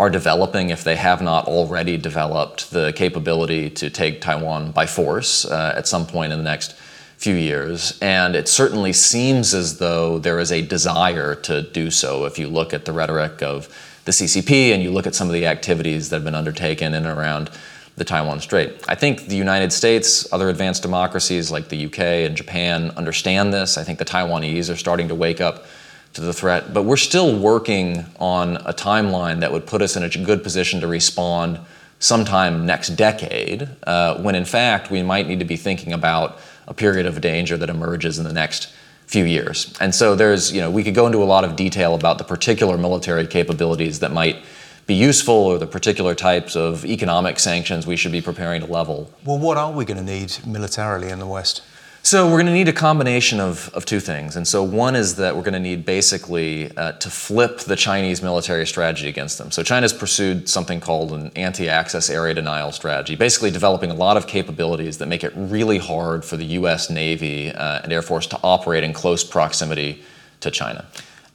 are 0.00 0.08
developing, 0.08 0.70
if 0.70 0.82
they 0.82 0.96
have 0.96 1.20
not 1.20 1.46
already 1.46 1.98
developed, 1.98 2.70
the 2.70 2.90
capability 2.94 3.68
to 3.68 3.90
take 3.90 4.22
Taiwan 4.22 4.70
by 4.72 4.86
force 4.86 5.44
uh, 5.44 5.74
at 5.76 5.86
some 5.86 6.06
point 6.06 6.32
in 6.32 6.38
the 6.38 6.44
next 6.44 6.72
few 7.18 7.34
years. 7.34 7.98
And 8.00 8.34
it 8.34 8.48
certainly 8.48 8.94
seems 8.94 9.52
as 9.52 9.76
though 9.76 10.18
there 10.18 10.38
is 10.38 10.52
a 10.52 10.62
desire 10.62 11.34
to 11.34 11.60
do 11.60 11.90
so 11.90 12.24
if 12.24 12.38
you 12.38 12.48
look 12.48 12.72
at 12.72 12.86
the 12.86 12.92
rhetoric 12.92 13.42
of 13.42 13.68
the 14.06 14.12
CCP 14.12 14.72
and 14.72 14.82
you 14.82 14.90
look 14.90 15.06
at 15.06 15.14
some 15.14 15.28
of 15.28 15.34
the 15.34 15.46
activities 15.46 16.08
that 16.08 16.16
have 16.16 16.24
been 16.24 16.34
undertaken 16.34 16.94
in 16.94 17.04
and 17.04 17.18
around 17.18 17.50
the 17.96 18.04
Taiwan 18.04 18.40
Strait. 18.40 18.82
I 18.88 18.94
think 18.94 19.26
the 19.26 19.36
United 19.36 19.70
States, 19.70 20.32
other 20.32 20.48
advanced 20.48 20.80
democracies 20.80 21.50
like 21.50 21.68
the 21.68 21.84
UK 21.84 21.98
and 22.24 22.34
Japan 22.34 22.90
understand 22.96 23.52
this. 23.52 23.76
I 23.76 23.84
think 23.84 23.98
the 23.98 24.06
Taiwanese 24.06 24.72
are 24.72 24.76
starting 24.76 25.08
to 25.08 25.14
wake 25.14 25.42
up 25.42 25.66
to 26.14 26.20
the 26.20 26.32
threat, 26.32 26.74
but 26.74 26.82
we're 26.82 26.96
still 26.96 27.38
working 27.38 28.04
on 28.18 28.56
a 28.58 28.72
timeline 28.72 29.40
that 29.40 29.52
would 29.52 29.66
put 29.66 29.80
us 29.80 29.96
in 29.96 30.02
a 30.02 30.08
good 30.08 30.42
position 30.42 30.80
to 30.80 30.86
respond 30.86 31.60
sometime 32.00 32.66
next 32.66 32.90
decade, 32.90 33.68
uh, 33.84 34.20
when 34.22 34.34
in 34.34 34.44
fact 34.44 34.90
we 34.90 35.02
might 35.02 35.28
need 35.28 35.38
to 35.38 35.44
be 35.44 35.56
thinking 35.56 35.92
about 35.92 36.38
a 36.66 36.74
period 36.74 37.06
of 37.06 37.20
danger 37.20 37.56
that 37.56 37.68
emerges 37.68 38.18
in 38.18 38.24
the 38.24 38.32
next 38.32 38.72
few 39.06 39.24
years. 39.24 39.74
And 39.80 39.94
so 39.94 40.14
there's, 40.14 40.52
you 40.52 40.60
know, 40.60 40.70
we 40.70 40.84
could 40.84 40.94
go 40.94 41.06
into 41.06 41.18
a 41.18 41.26
lot 41.26 41.44
of 41.44 41.56
detail 41.56 41.94
about 41.94 42.18
the 42.18 42.24
particular 42.24 42.78
military 42.78 43.26
capabilities 43.26 43.98
that 44.00 44.12
might 44.12 44.44
be 44.86 44.94
useful 44.94 45.34
or 45.34 45.58
the 45.58 45.66
particular 45.66 46.14
types 46.14 46.56
of 46.56 46.84
economic 46.84 47.38
sanctions 47.38 47.86
we 47.86 47.96
should 47.96 48.12
be 48.12 48.20
preparing 48.20 48.60
to 48.60 48.66
level. 48.66 49.12
Well, 49.24 49.38
what 49.38 49.56
are 49.56 49.70
we 49.70 49.84
going 49.84 50.04
to 50.04 50.04
need 50.04 50.38
militarily 50.46 51.10
in 51.10 51.18
the 51.18 51.26
West? 51.26 51.62
So 52.02 52.24
we're 52.26 52.38
going 52.38 52.46
to 52.46 52.52
need 52.52 52.68
a 52.68 52.72
combination 52.72 53.40
of, 53.40 53.68
of 53.74 53.84
two 53.84 54.00
things. 54.00 54.34
And 54.34 54.48
so 54.48 54.62
one 54.62 54.96
is 54.96 55.16
that 55.16 55.36
we're 55.36 55.42
going 55.42 55.52
to 55.52 55.60
need 55.60 55.84
basically 55.84 56.74
uh, 56.76 56.92
to 56.92 57.10
flip 57.10 57.58
the 57.60 57.76
Chinese 57.76 58.22
military 58.22 58.66
strategy 58.66 59.06
against 59.06 59.36
them. 59.36 59.50
So 59.50 59.62
China's 59.62 59.92
pursued 59.92 60.48
something 60.48 60.80
called 60.80 61.12
an 61.12 61.30
anti-access 61.36 62.08
area 62.08 62.32
denial 62.32 62.72
strategy, 62.72 63.16
basically 63.16 63.50
developing 63.50 63.90
a 63.90 63.94
lot 63.94 64.16
of 64.16 64.26
capabilities 64.26 64.96
that 64.98 65.06
make 65.06 65.22
it 65.22 65.32
really 65.36 65.76
hard 65.76 66.24
for 66.24 66.38
the 66.38 66.46
U.S. 66.46 66.88
Navy 66.88 67.50
uh, 67.50 67.82
and 67.82 67.92
Air 67.92 68.02
Force 68.02 68.26
to 68.28 68.40
operate 68.42 68.82
in 68.82 68.94
close 68.94 69.22
proximity 69.22 70.02
to 70.40 70.50
China. 70.50 70.86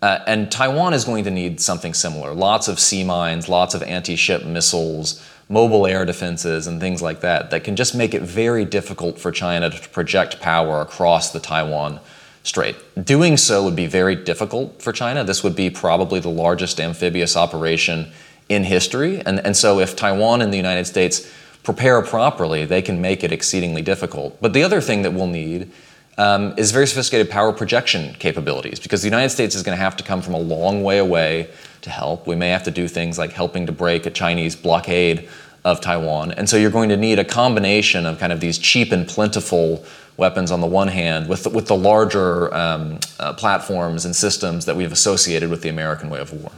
Uh, 0.02 0.20
and 0.26 0.52
Taiwan 0.52 0.94
is 0.94 1.06
going 1.06 1.24
to 1.24 1.32
need 1.32 1.62
something 1.62 1.94
similar. 1.94 2.34
Lots 2.34 2.68
of 2.68 2.80
sea 2.80 3.04
mines, 3.04 3.48
lots 3.48 3.76
of 3.76 3.84
anti-ship 3.84 4.44
missiles, 4.44 5.24
mobile 5.48 5.86
air 5.86 6.06
defenses 6.06 6.68
and 6.68 6.80
things 6.80 7.02
like 7.02 7.22
that 7.22 7.52
that 7.52 7.64
can 7.64 7.76
just 7.76 7.96
make 7.96 8.14
it 8.14 8.22
very 8.22 8.66
difficult 8.66 9.20
for 9.20 9.32
China 9.32 9.70
to 9.70 9.90
project 9.90 10.40
power 10.40 10.82
across 10.82 11.32
the 11.32 11.40
Taiwan 11.40 12.00
Strait. 12.44 12.76
Doing 13.04 13.38
so 13.38 13.64
would 13.64 13.76
be 13.76 13.88
very 13.88 14.16
difficult 14.16 14.82
for 14.82 14.92
China. 14.92 15.24
This 15.24 15.44
would 15.44 15.56
be 15.56 15.70
probably 15.70 16.20
the 16.20 16.30
largest 16.30 16.80
amphibious 16.80 17.36
operation 17.36 18.12
in 18.50 18.64
history. 18.64 19.22
And, 19.26 19.40
and 19.40 19.58
so 19.58 19.80
if 19.80 19.96
Taiwan 19.96 20.42
and 20.42 20.54
the 20.54 20.58
United 20.58 20.86
States 20.86 21.32
prepare 21.64 22.02
properly, 22.04 22.66
they 22.66 22.82
can 22.82 23.02
make 23.02 23.24
it 23.24 23.32
exceedingly 23.32 23.82
difficult. 23.82 24.40
But 24.42 24.54
the 24.54 24.64
other 24.64 24.82
thing 24.82 25.02
that 25.02 25.14
we'll 25.14 25.28
need 25.28 25.72
um, 26.18 26.54
is 26.58 26.72
very 26.72 26.88
sophisticated 26.88 27.30
power 27.30 27.52
projection 27.52 28.14
capabilities 28.20 28.80
because 28.80 29.02
the 29.02 29.08
United 29.08 29.30
States 29.30 29.56
is 29.56 29.64
going 29.64 29.76
to 29.78 29.84
have 29.84 29.98
to 29.98 30.04
come 30.04 30.22
from 30.22 30.34
a 30.34 30.40
long 30.40 30.84
way 30.84 31.00
away 31.00 31.50
to 31.86 31.90
help. 31.90 32.28
We 32.28 32.36
may 32.36 32.50
have 32.50 32.64
to 32.64 32.72
do 32.72 32.88
things 32.88 33.18
like 33.18 33.32
helping 33.32 33.66
to 33.66 33.72
break 33.72 34.06
a 34.06 34.12
Chinese 34.12 34.56
blockade 34.56 35.30
of 35.64 35.82
Taiwan. 35.82 36.32
And 36.32 36.48
so 36.48 36.58
you're 36.58 36.70
going 36.70 36.90
to 36.90 36.98
need 36.98 37.18
a 37.18 37.26
combination 37.26 38.06
of 38.06 38.20
kind 38.20 38.32
of 38.32 38.40
these 38.40 38.60
cheap 38.60 38.92
and 38.92 39.08
plentiful 39.08 39.84
weapons 40.18 40.52
on 40.52 40.62
the 40.62 40.68
one 40.68 40.88
hand 40.88 41.28
with 41.28 41.44
the, 41.44 41.50
with 41.50 41.68
the 41.68 41.76
larger 41.76 42.54
um, 42.54 43.00
uh, 43.20 43.34
platforms 43.34 44.06
and 44.06 44.16
systems 44.16 44.66
that 44.66 44.76
we've 44.76 44.92
associated 44.92 45.50
with 45.50 45.62
the 45.62 45.70
American 45.70 46.10
way 46.10 46.20
of 46.20 46.32
war. 46.34 46.52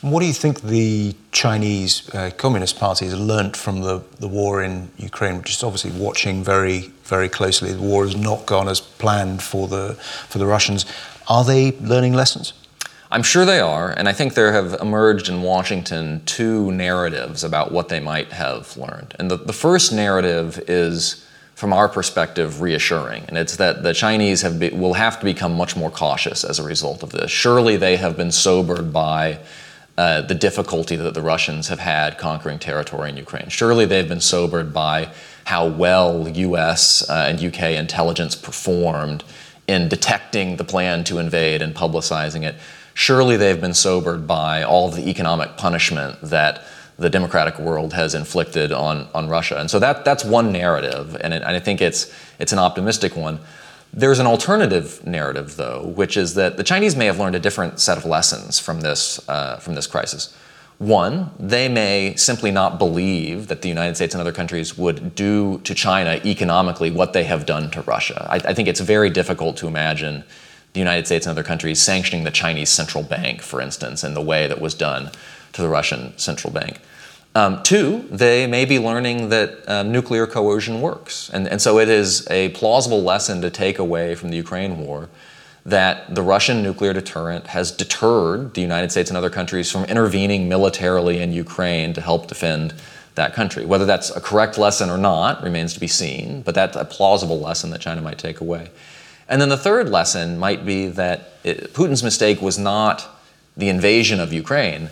What 0.00 0.20
do 0.20 0.26
you 0.26 0.32
think 0.32 0.62
the 0.62 1.14
Chinese 1.32 2.14
uh, 2.14 2.30
Communist 2.36 2.78
Party 2.78 3.06
has 3.06 3.18
learnt 3.18 3.56
from 3.56 3.80
the, 3.80 4.02
the 4.18 4.28
war 4.28 4.62
in 4.62 4.90
Ukraine, 4.98 5.38
which 5.38 5.50
is 5.50 5.62
obviously 5.62 5.92
watching 5.92 6.42
very, 6.42 6.92
very 7.04 7.28
closely? 7.28 7.72
The 7.72 7.80
war 7.80 8.04
has 8.04 8.16
not 8.16 8.44
gone 8.46 8.68
as 8.68 8.80
planned 8.80 9.42
for 9.42 9.68
the, 9.68 9.94
for 10.28 10.38
the 10.38 10.46
Russians. 10.46 10.84
Are 11.28 11.44
they 11.44 11.72
learning 11.80 12.12
lessons? 12.12 12.52
I'm 13.14 13.22
sure 13.22 13.44
they 13.44 13.60
are, 13.60 13.90
and 13.90 14.08
I 14.08 14.12
think 14.12 14.34
there 14.34 14.50
have 14.50 14.80
emerged 14.80 15.28
in 15.28 15.42
Washington 15.42 16.20
two 16.26 16.72
narratives 16.72 17.44
about 17.44 17.70
what 17.70 17.88
they 17.88 18.00
might 18.00 18.32
have 18.32 18.76
learned. 18.76 19.14
And 19.20 19.30
the, 19.30 19.36
the 19.36 19.52
first 19.52 19.92
narrative 19.92 20.58
is, 20.66 21.24
from 21.54 21.72
our 21.72 21.88
perspective, 21.88 22.60
reassuring, 22.60 23.22
and 23.28 23.38
it's 23.38 23.54
that 23.58 23.84
the 23.84 23.94
Chinese 23.94 24.42
have 24.42 24.58
be, 24.58 24.70
will 24.70 24.94
have 24.94 25.20
to 25.20 25.24
become 25.24 25.54
much 25.54 25.76
more 25.76 25.92
cautious 25.92 26.42
as 26.42 26.58
a 26.58 26.64
result 26.64 27.04
of 27.04 27.12
this. 27.12 27.30
Surely 27.30 27.76
they 27.76 27.98
have 27.98 28.16
been 28.16 28.32
sobered 28.32 28.92
by 28.92 29.38
uh, 29.96 30.22
the 30.22 30.34
difficulty 30.34 30.96
that 30.96 31.14
the 31.14 31.22
Russians 31.22 31.68
have 31.68 31.78
had 31.78 32.18
conquering 32.18 32.58
territory 32.58 33.10
in 33.10 33.16
Ukraine. 33.16 33.48
Surely 33.48 33.84
they've 33.84 34.08
been 34.08 34.20
sobered 34.20 34.74
by 34.74 35.08
how 35.44 35.68
well 35.68 36.28
US 36.28 37.08
uh, 37.08 37.26
and 37.28 37.40
UK 37.40 37.78
intelligence 37.78 38.34
performed 38.34 39.22
in 39.68 39.88
detecting 39.88 40.56
the 40.56 40.64
plan 40.64 41.04
to 41.04 41.18
invade 41.18 41.62
and 41.62 41.76
publicizing 41.76 42.42
it. 42.42 42.56
Surely 42.94 43.36
they've 43.36 43.60
been 43.60 43.74
sobered 43.74 44.26
by 44.26 44.62
all 44.62 44.88
of 44.88 44.94
the 44.94 45.08
economic 45.08 45.56
punishment 45.56 46.20
that 46.22 46.64
the 46.96 47.10
democratic 47.10 47.58
world 47.58 47.92
has 47.92 48.14
inflicted 48.14 48.70
on, 48.70 49.08
on 49.12 49.28
Russia. 49.28 49.58
And 49.58 49.68
so 49.68 49.80
that, 49.80 50.04
that's 50.04 50.24
one 50.24 50.52
narrative, 50.52 51.16
and, 51.20 51.34
it, 51.34 51.42
and 51.42 51.56
I 51.56 51.58
think 51.58 51.80
it's, 51.80 52.12
it's 52.38 52.52
an 52.52 52.60
optimistic 52.60 53.16
one. 53.16 53.40
There's 53.92 54.20
an 54.20 54.26
alternative 54.26 55.04
narrative, 55.06 55.56
though, 55.56 55.86
which 55.96 56.16
is 56.16 56.34
that 56.34 56.56
the 56.56 56.64
Chinese 56.64 56.96
may 56.96 57.06
have 57.06 57.18
learned 57.18 57.34
a 57.34 57.40
different 57.40 57.80
set 57.80 57.98
of 57.98 58.04
lessons 58.04 58.58
from 58.58 58.80
this, 58.80 59.28
uh, 59.28 59.56
from 59.58 59.74
this 59.74 59.86
crisis. 59.88 60.36
One, 60.78 61.30
they 61.38 61.68
may 61.68 62.14
simply 62.16 62.50
not 62.50 62.78
believe 62.78 63.46
that 63.46 63.62
the 63.62 63.68
United 63.68 63.94
States 63.94 64.14
and 64.14 64.20
other 64.20 64.32
countries 64.32 64.76
would 64.76 65.14
do 65.14 65.58
to 65.58 65.74
China 65.74 66.20
economically 66.24 66.90
what 66.90 67.12
they 67.12 67.24
have 67.24 67.46
done 67.46 67.70
to 67.70 67.82
Russia. 67.82 68.26
I, 68.28 68.36
I 68.36 68.54
think 68.54 68.68
it's 68.68 68.80
very 68.80 69.10
difficult 69.10 69.56
to 69.58 69.68
imagine 69.68 70.24
the 70.74 70.80
United 70.80 71.06
States 71.06 71.24
and 71.26 71.30
other 71.30 71.42
countries 71.42 71.80
sanctioning 71.80 72.24
the 72.24 72.30
Chinese 72.30 72.68
central 72.68 73.02
bank, 73.02 73.40
for 73.40 73.60
instance, 73.60 74.04
in 74.04 74.14
the 74.14 74.20
way 74.20 74.46
that 74.46 74.60
was 74.60 74.74
done 74.74 75.10
to 75.52 75.62
the 75.62 75.68
Russian 75.68 76.16
central 76.18 76.52
bank. 76.52 76.80
Um, 77.36 77.62
two, 77.62 78.06
they 78.10 78.46
may 78.46 78.64
be 78.64 78.78
learning 78.78 79.30
that 79.30 79.68
um, 79.68 79.90
nuclear 79.90 80.26
coercion 80.26 80.80
works. 80.80 81.30
And, 81.32 81.48
and 81.48 81.60
so 81.60 81.78
it 81.78 81.88
is 81.88 82.28
a 82.30 82.50
plausible 82.50 83.02
lesson 83.02 83.40
to 83.40 83.50
take 83.50 83.78
away 83.78 84.14
from 84.14 84.30
the 84.30 84.36
Ukraine 84.36 84.78
war 84.78 85.08
that 85.66 86.14
the 86.14 86.22
Russian 86.22 86.62
nuclear 86.62 86.92
deterrent 86.92 87.48
has 87.48 87.72
deterred 87.72 88.54
the 88.54 88.60
United 88.60 88.90
States 88.90 89.10
and 89.10 89.16
other 89.16 89.30
countries 89.30 89.70
from 89.70 89.84
intervening 89.84 90.48
militarily 90.48 91.20
in 91.20 91.32
Ukraine 91.32 91.94
to 91.94 92.00
help 92.00 92.26
defend 92.26 92.74
that 93.14 93.32
country. 93.32 93.64
Whether 93.64 93.86
that's 93.86 94.10
a 94.10 94.20
correct 94.20 94.58
lesson 94.58 94.90
or 94.90 94.98
not 94.98 95.42
remains 95.42 95.72
to 95.74 95.80
be 95.80 95.86
seen, 95.86 96.42
but 96.42 96.54
that's 96.54 96.76
a 96.76 96.84
plausible 96.84 97.40
lesson 97.40 97.70
that 97.70 97.80
China 97.80 98.00
might 98.00 98.18
take 98.18 98.40
away. 98.40 98.68
And 99.28 99.40
then 99.40 99.48
the 99.48 99.56
third 99.56 99.88
lesson 99.88 100.38
might 100.38 100.66
be 100.66 100.88
that 100.88 101.32
it, 101.42 101.72
Putin's 101.72 102.02
mistake 102.02 102.40
was 102.42 102.58
not 102.58 103.06
the 103.56 103.68
invasion 103.68 104.20
of 104.20 104.32
Ukraine, 104.32 104.90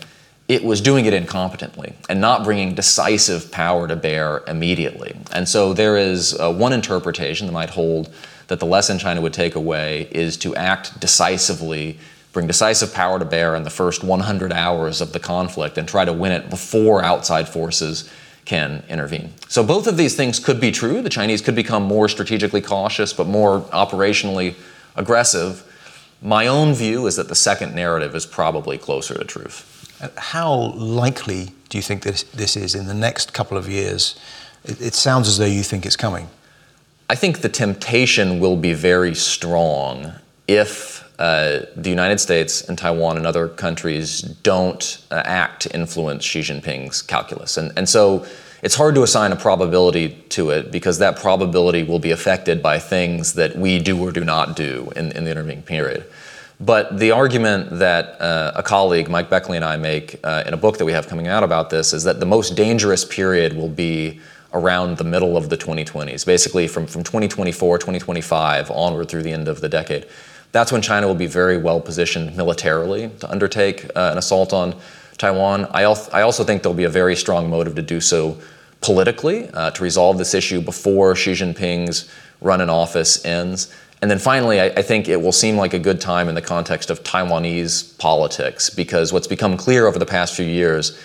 it 0.49 0.65
was 0.65 0.81
doing 0.81 1.07
it 1.07 1.15
incompetently 1.15 1.95
and 2.09 2.21
not 2.21 2.45
bringing 2.45 2.75
decisive 2.75 3.51
power 3.51 3.89
to 3.89 3.97
bear 3.97 4.43
immediately. 4.47 5.17
And 5.33 5.49
so 5.49 5.73
there 5.73 5.97
is 5.97 6.39
uh, 6.39 6.53
one 6.53 6.73
interpretation 6.73 7.47
that 7.47 7.53
might 7.53 7.71
hold 7.71 8.13
that 8.49 8.61
the 8.61 8.67
lesson 8.67 8.99
China 8.99 9.21
would 9.21 9.33
take 9.33 9.55
away 9.55 10.09
is 10.11 10.37
to 10.39 10.55
act 10.57 11.01
decisively, 11.01 11.99
bring 12.33 12.47
decisive 12.47 12.93
power 12.93 13.19
to 13.19 13.25
bear 13.25 13.55
in 13.55 13.63
the 13.63 13.71
first 13.71 14.05
100 14.05 14.53
hours 14.53 15.01
of 15.01 15.13
the 15.13 15.21
conflict 15.21 15.79
and 15.79 15.89
try 15.89 16.05
to 16.05 16.13
win 16.13 16.33
it 16.33 16.51
before 16.51 17.03
outside 17.03 17.49
forces 17.49 18.11
can 18.45 18.83
intervene. 18.89 19.33
So 19.49 19.63
both 19.63 19.87
of 19.87 19.97
these 19.97 20.17
things 20.17 20.39
could 20.39 20.61
be 20.61 20.73
true. 20.73 21.01
The 21.03 21.09
Chinese 21.09 21.41
could 21.41 21.55
become 21.55 21.83
more 21.85 22.09
strategically 22.09 22.61
cautious, 22.61 23.13
but 23.13 23.27
more 23.27 23.61
operationally 23.73 24.55
aggressive. 24.97 25.65
My 26.21 26.47
own 26.47 26.75
view 26.75 27.07
is 27.07 27.17
that 27.17 27.29
the 27.29 27.35
second 27.35 27.75
narrative 27.75 28.15
is 28.15 28.27
probably 28.27 28.79
closer 28.79 29.15
to 29.15 29.25
truth. 29.25 29.99
Uh, 30.01 30.09
how 30.17 30.73
likely 30.75 31.53
do 31.69 31.79
you 31.79 31.83
think 31.83 32.03
this, 32.03 32.25
this 32.25 32.57
is 32.57 32.75
in 32.75 32.87
the 32.87 32.95
next 32.95 33.33
couple 33.33 33.57
of 33.57 33.69
years? 33.69 34.19
It, 34.65 34.81
it 34.81 34.95
sounds 34.95 35.29
as 35.29 35.39
though 35.39 35.45
you 35.45 35.63
think 35.63 35.87
it's 35.87 35.97
coming. 35.97 36.29
I 37.09 37.15
think 37.15 37.41
the 37.41 37.49
temptation 37.49 38.41
will 38.41 38.57
be 38.57 38.73
very 38.73 39.15
strong 39.15 40.13
if 40.49 41.02
uh, 41.19 41.61
the 41.77 41.91
United 41.91 42.19
States 42.19 42.69
and 42.69 42.77
Taiwan 42.77 43.17
and 43.17 43.27
other 43.27 43.49
countries 43.49 44.23
don't 44.23 45.05
uh, 45.11 45.23
act 45.25 45.63
to 45.63 45.75
influence 45.75 46.25
Xi 46.25 46.41
Jinping's 46.41 47.03
calculus. 47.03 47.57
And, 47.57 47.73
and 47.77 47.89
so 47.89 48.27
it's 48.63 48.75
hard 48.75 48.95
to 48.95 49.03
assign 49.03 49.33
a 49.33 49.37
probability 49.37 50.11
to 50.31 50.51
it 50.51 50.71
because 50.71 50.99
that 50.99 51.17
probability 51.17 51.83
will 51.83 51.99
be 51.99 52.13
affected 52.13 52.63
by 52.63 52.79
things 52.79 53.35
that 53.35 53.57
we 53.57 53.79
do 53.79 54.01
or 54.01 54.13
do 54.13 54.25
not 54.25 54.57
do 54.57 54.91
in, 54.97 55.13
in 55.13 55.25
the 55.25 55.31
intervening 55.31 55.63
period. 55.63 56.07
But 56.61 56.99
the 56.99 57.11
argument 57.11 57.79
that 57.81 58.21
uh, 58.21 58.53
a 58.55 58.63
colleague, 58.63 59.11
Mike 59.11 59.29
Beckley, 59.29 59.57
and 59.57 59.65
I 59.65 59.77
make 59.77 60.21
uh, 60.23 60.45
in 60.47 60.55
a 60.55 60.57
book 60.57 60.79
that 60.79 60.85
we 60.85 60.93
have 60.93 61.09
coming 61.09 61.27
out 61.27 61.43
about 61.43 61.71
this 61.71 61.93
is 61.93 62.05
that 62.05 62.21
the 62.21 62.27
most 62.27 62.55
dangerous 62.55 63.05
period 63.05 63.55
will 63.57 63.69
be 63.69 64.21
around 64.55 64.99
the 64.99 65.05
middle 65.05 65.37
of 65.37 65.49
the 65.49 65.57
2020s, 65.57 66.25
basically 66.25 66.69
from, 66.69 66.87
from 66.87 67.03
2024, 67.03 67.79
2025 67.79 68.71
onward 68.71 69.09
through 69.09 69.23
the 69.23 69.33
end 69.33 69.49
of 69.49 69.61
the 69.61 69.69
decade. 69.69 70.07
That's 70.53 70.71
when 70.71 70.83
China 70.83 71.07
will 71.07 71.15
be 71.15 71.27
very 71.27 71.57
well 71.57 71.81
positioned 71.81 72.37
militarily 72.37 73.11
to 73.21 73.31
undertake 73.31 73.85
uh, 73.97 74.11
an 74.13 74.19
assault 74.19 74.53
on 74.53 74.75
Taiwan. 75.17 75.67
I, 75.71 75.83
al- 75.85 76.09
I, 76.13 76.23
also 76.23 76.45
think 76.45 76.63
there'll 76.63 76.77
be 76.77 76.85
a 76.85 76.91
very 76.91 77.17
strong 77.17 77.49
motive 77.49 77.75
to 77.77 77.83
do 77.83 78.01
so 78.01 78.39
politically, 78.83 79.49
uh, 79.49 79.71
to 79.71 79.83
resolve 79.83 80.19
this 80.19 80.35
issue 80.35 80.61
before 80.61 81.17
Xi 81.17 81.33
Jinping's 81.33 82.11
run 82.41 82.61
in 82.61 82.69
office 82.69 83.25
ends. 83.25 83.75
And 84.03 84.11
then 84.11 84.19
finally, 84.19 84.61
I, 84.61 84.67
I, 84.67 84.83
think 84.83 85.09
it 85.09 85.21
will 85.23 85.33
seem 85.33 85.57
like 85.57 85.75
a 85.75 85.79
good 85.79 86.01
time 86.01 86.29
in 86.29 86.35
the 86.35 86.43
context 86.43 86.91
of 86.91 87.03
Taiwanese 87.05 87.97
politics 87.99 88.69
because 88.69 89.13
what's 89.13 89.29
become 89.29 89.57
clear 89.57 89.87
over 89.87 89.99
the 89.99 90.07
past 90.07 90.35
few 90.35 90.45
years 90.45 90.99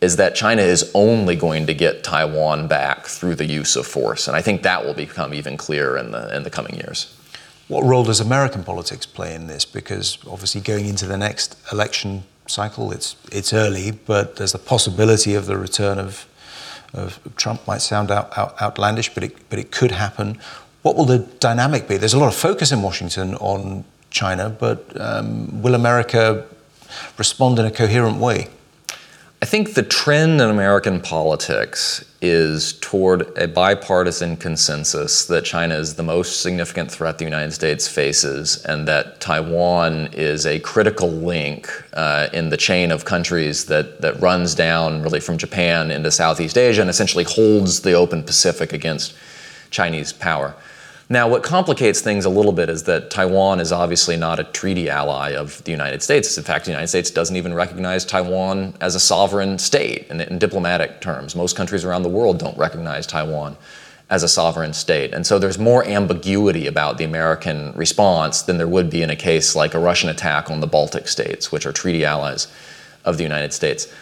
is 0.00 0.16
that 0.16 0.34
China 0.34 0.62
is 0.62 0.90
only 0.94 1.34
going 1.34 1.66
to 1.66 1.74
get 1.74 2.04
Taiwan 2.04 2.68
back 2.68 3.06
through 3.06 3.34
the 3.34 3.44
use 3.44 3.74
of 3.74 3.86
force. 3.86 4.28
And 4.28 4.36
I 4.36 4.42
think 4.42 4.62
that 4.62 4.84
will 4.84 4.94
become 4.94 5.34
even 5.34 5.56
clearer 5.56 5.98
in 5.98 6.12
the, 6.12 6.34
in 6.36 6.44
the 6.44 6.50
coming 6.50 6.76
years. 6.76 7.12
What 7.68 7.84
role 7.84 8.04
does 8.04 8.20
American 8.20 8.62
politics 8.62 9.06
play 9.06 9.34
in 9.34 9.46
this? 9.46 9.64
Because 9.64 10.18
obviously, 10.28 10.60
going 10.60 10.86
into 10.86 11.06
the 11.06 11.16
next 11.16 11.56
election 11.72 12.24
cycle, 12.46 12.92
it's, 12.92 13.16
it's 13.32 13.52
early, 13.52 13.90
but 13.92 14.36
there's 14.36 14.52
the 14.52 14.58
possibility 14.58 15.34
of 15.34 15.46
the 15.46 15.56
return 15.56 15.98
of, 15.98 16.26
of 16.92 17.18
Trump. 17.36 17.66
Might 17.66 17.80
sound 17.80 18.10
out, 18.10 18.36
out, 18.36 18.60
outlandish, 18.60 19.14
but 19.14 19.24
it, 19.24 19.48
but 19.48 19.58
it 19.58 19.70
could 19.70 19.92
happen. 19.92 20.38
What 20.82 20.96
will 20.96 21.06
the 21.06 21.20
dynamic 21.40 21.88
be? 21.88 21.96
There's 21.96 22.12
a 22.12 22.18
lot 22.18 22.28
of 22.28 22.34
focus 22.34 22.70
in 22.70 22.82
Washington 22.82 23.34
on 23.36 23.84
China, 24.10 24.50
but 24.50 24.84
um, 25.00 25.62
will 25.62 25.74
America 25.74 26.46
respond 27.16 27.58
in 27.58 27.64
a 27.64 27.70
coherent 27.70 28.18
way? 28.18 28.48
I 29.44 29.46
think 29.46 29.74
the 29.74 29.82
trend 29.82 30.40
in 30.40 30.48
American 30.48 31.02
politics 31.02 32.02
is 32.22 32.72
toward 32.80 33.36
a 33.36 33.46
bipartisan 33.46 34.38
consensus 34.38 35.26
that 35.26 35.44
China 35.44 35.74
is 35.74 35.96
the 35.96 36.02
most 36.02 36.40
significant 36.40 36.90
threat 36.90 37.18
the 37.18 37.26
United 37.26 37.52
States 37.52 37.86
faces, 37.86 38.64
and 38.64 38.88
that 38.88 39.20
Taiwan 39.20 40.08
is 40.14 40.46
a 40.46 40.60
critical 40.60 41.10
link 41.10 41.68
uh, 41.92 42.28
in 42.32 42.48
the 42.48 42.56
chain 42.56 42.90
of 42.90 43.04
countries 43.04 43.66
that, 43.66 44.00
that 44.00 44.18
runs 44.18 44.54
down 44.54 45.02
really 45.02 45.20
from 45.20 45.36
Japan 45.36 45.90
into 45.90 46.10
Southeast 46.10 46.56
Asia 46.56 46.80
and 46.80 46.88
essentially 46.88 47.24
holds 47.24 47.82
the 47.82 47.92
open 47.92 48.22
Pacific 48.22 48.72
against 48.72 49.12
Chinese 49.68 50.10
power. 50.10 50.54
Now, 51.10 51.28
what 51.28 51.42
complicates 51.42 52.00
things 52.00 52.24
a 52.24 52.30
little 52.30 52.52
bit 52.52 52.70
is 52.70 52.84
that 52.84 53.10
Taiwan 53.10 53.60
is 53.60 53.72
obviously 53.72 54.16
not 54.16 54.38
a 54.38 54.44
treaty 54.44 54.88
ally 54.88 55.32
of 55.32 55.62
the 55.64 55.70
United 55.70 56.02
States. 56.02 56.38
In 56.38 56.44
fact, 56.44 56.64
the 56.64 56.70
United 56.70 56.88
States 56.88 57.10
doesn't 57.10 57.36
even 57.36 57.52
recognize 57.52 58.06
Taiwan 58.06 58.72
as 58.80 58.94
a 58.94 59.00
sovereign 59.00 59.58
state 59.58 60.06
in, 60.08 60.22
in, 60.22 60.38
diplomatic 60.38 61.02
terms. 61.02 61.36
Most 61.36 61.56
countries 61.56 61.84
around 61.84 62.04
the 62.04 62.08
world 62.08 62.38
don't 62.38 62.56
recognize 62.56 63.06
Taiwan 63.06 63.58
as 64.08 64.22
a 64.22 64.28
sovereign 64.28 64.72
state. 64.72 65.12
And 65.12 65.26
so 65.26 65.38
there's 65.38 65.58
more 65.58 65.86
ambiguity 65.86 66.66
about 66.66 66.96
the 66.96 67.04
American 67.04 67.72
response 67.72 68.40
than 68.40 68.56
there 68.56 68.68
would 68.68 68.88
be 68.88 69.02
in 69.02 69.10
a 69.10 69.16
case 69.16 69.54
like 69.54 69.74
a 69.74 69.78
Russian 69.78 70.08
attack 70.08 70.50
on 70.50 70.60
the 70.60 70.66
Baltic 70.66 71.06
states, 71.08 71.52
which 71.52 71.66
are 71.66 71.72
treaty 71.72 72.04
allies 72.04 72.48
of 73.04 73.18
the 73.18 73.22
United 73.22 73.52
States. 73.52 73.92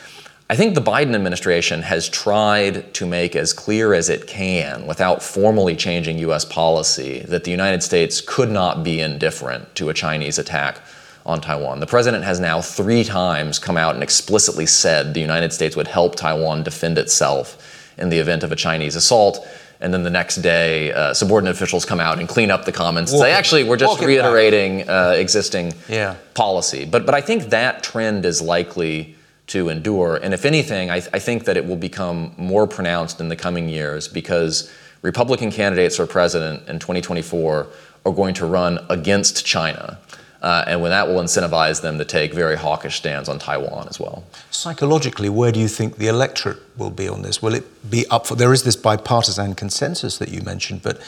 I 0.52 0.54
think 0.54 0.74
the 0.74 0.82
Biden 0.82 1.14
administration 1.14 1.80
has 1.80 2.10
tried 2.10 2.92
to 2.92 3.06
make 3.06 3.34
as 3.34 3.54
clear 3.54 3.94
as 3.94 4.10
it 4.10 4.26
can, 4.26 4.86
without 4.86 5.22
formally 5.22 5.74
changing 5.74 6.18
U.S. 6.18 6.44
policy, 6.44 7.20
that 7.20 7.44
the 7.44 7.50
United 7.50 7.82
States 7.82 8.20
could 8.20 8.50
not 8.50 8.84
be 8.84 9.00
indifferent 9.00 9.74
to 9.76 9.88
a 9.88 9.94
Chinese 9.94 10.38
attack 10.38 10.78
on 11.24 11.40
Taiwan. 11.40 11.80
The 11.80 11.86
president 11.86 12.24
has 12.24 12.38
now 12.38 12.60
three 12.60 13.02
times 13.02 13.58
come 13.58 13.78
out 13.78 13.94
and 13.94 14.02
explicitly 14.02 14.66
said 14.66 15.14
the 15.14 15.20
United 15.20 15.54
States 15.54 15.74
would 15.74 15.86
help 15.86 16.16
Taiwan 16.16 16.64
defend 16.64 16.98
itself 16.98 17.90
in 17.96 18.10
the 18.10 18.18
event 18.18 18.42
of 18.42 18.52
a 18.52 18.56
Chinese 18.56 18.94
assault. 18.94 19.48
And 19.80 19.94
then 19.94 20.02
the 20.02 20.10
next 20.10 20.36
day, 20.42 20.92
uh, 20.92 21.14
subordinate 21.14 21.56
officials 21.56 21.86
come 21.86 21.98
out 21.98 22.18
and 22.18 22.28
clean 22.28 22.50
up 22.50 22.66
the 22.66 22.72
comments 22.72 23.10
and 23.10 23.22
say, 23.22 23.32
actually, 23.32 23.64
we're 23.64 23.78
just 23.78 24.02
reiterating 24.02 24.86
uh, 24.86 25.14
existing 25.16 25.72
yeah. 25.88 26.16
policy. 26.34 26.84
But, 26.84 27.06
but 27.06 27.14
I 27.14 27.22
think 27.22 27.44
that 27.44 27.82
trend 27.82 28.26
is 28.26 28.42
likely 28.42 29.16
to 29.52 29.68
endure. 29.68 30.16
And 30.16 30.32
if 30.32 30.44
anything, 30.46 30.90
I, 30.90 31.00
th- 31.00 31.10
I, 31.12 31.18
think 31.18 31.44
that 31.44 31.58
it 31.58 31.66
will 31.66 31.76
become 31.76 32.32
more 32.38 32.66
pronounced 32.66 33.20
in 33.20 33.28
the 33.28 33.36
coming 33.36 33.68
years 33.68 34.08
because 34.08 34.72
Republican 35.02 35.50
candidates 35.50 35.96
for 35.96 36.06
president 36.06 36.66
in 36.68 36.78
2024 36.78 37.66
are 38.06 38.12
going 38.12 38.34
to 38.34 38.46
run 38.46 38.78
against 38.88 39.44
China. 39.44 39.98
Uh, 40.40 40.64
and 40.66 40.80
when 40.80 40.90
that 40.90 41.06
will 41.06 41.22
incentivize 41.22 41.82
them 41.82 41.98
to 41.98 42.04
take 42.04 42.32
very 42.32 42.56
hawkish 42.56 42.96
stands 42.96 43.28
on 43.28 43.38
Taiwan 43.38 43.86
as 43.88 44.00
well. 44.00 44.24
Psychologically, 44.50 45.28
where 45.28 45.52
do 45.52 45.60
you 45.60 45.68
think 45.68 45.98
the 45.98 46.08
electorate 46.08 46.58
will 46.78 46.90
be 46.90 47.06
on 47.06 47.20
this? 47.22 47.42
Will 47.42 47.54
it 47.54 47.66
be 47.90 48.06
up 48.10 48.26
for? 48.26 48.34
There 48.34 48.52
is 48.52 48.62
this 48.64 48.74
bipartisan 48.74 49.54
consensus 49.54 50.18
that 50.18 50.30
you 50.30 50.40
mentioned, 50.40 50.82
but 50.82 50.98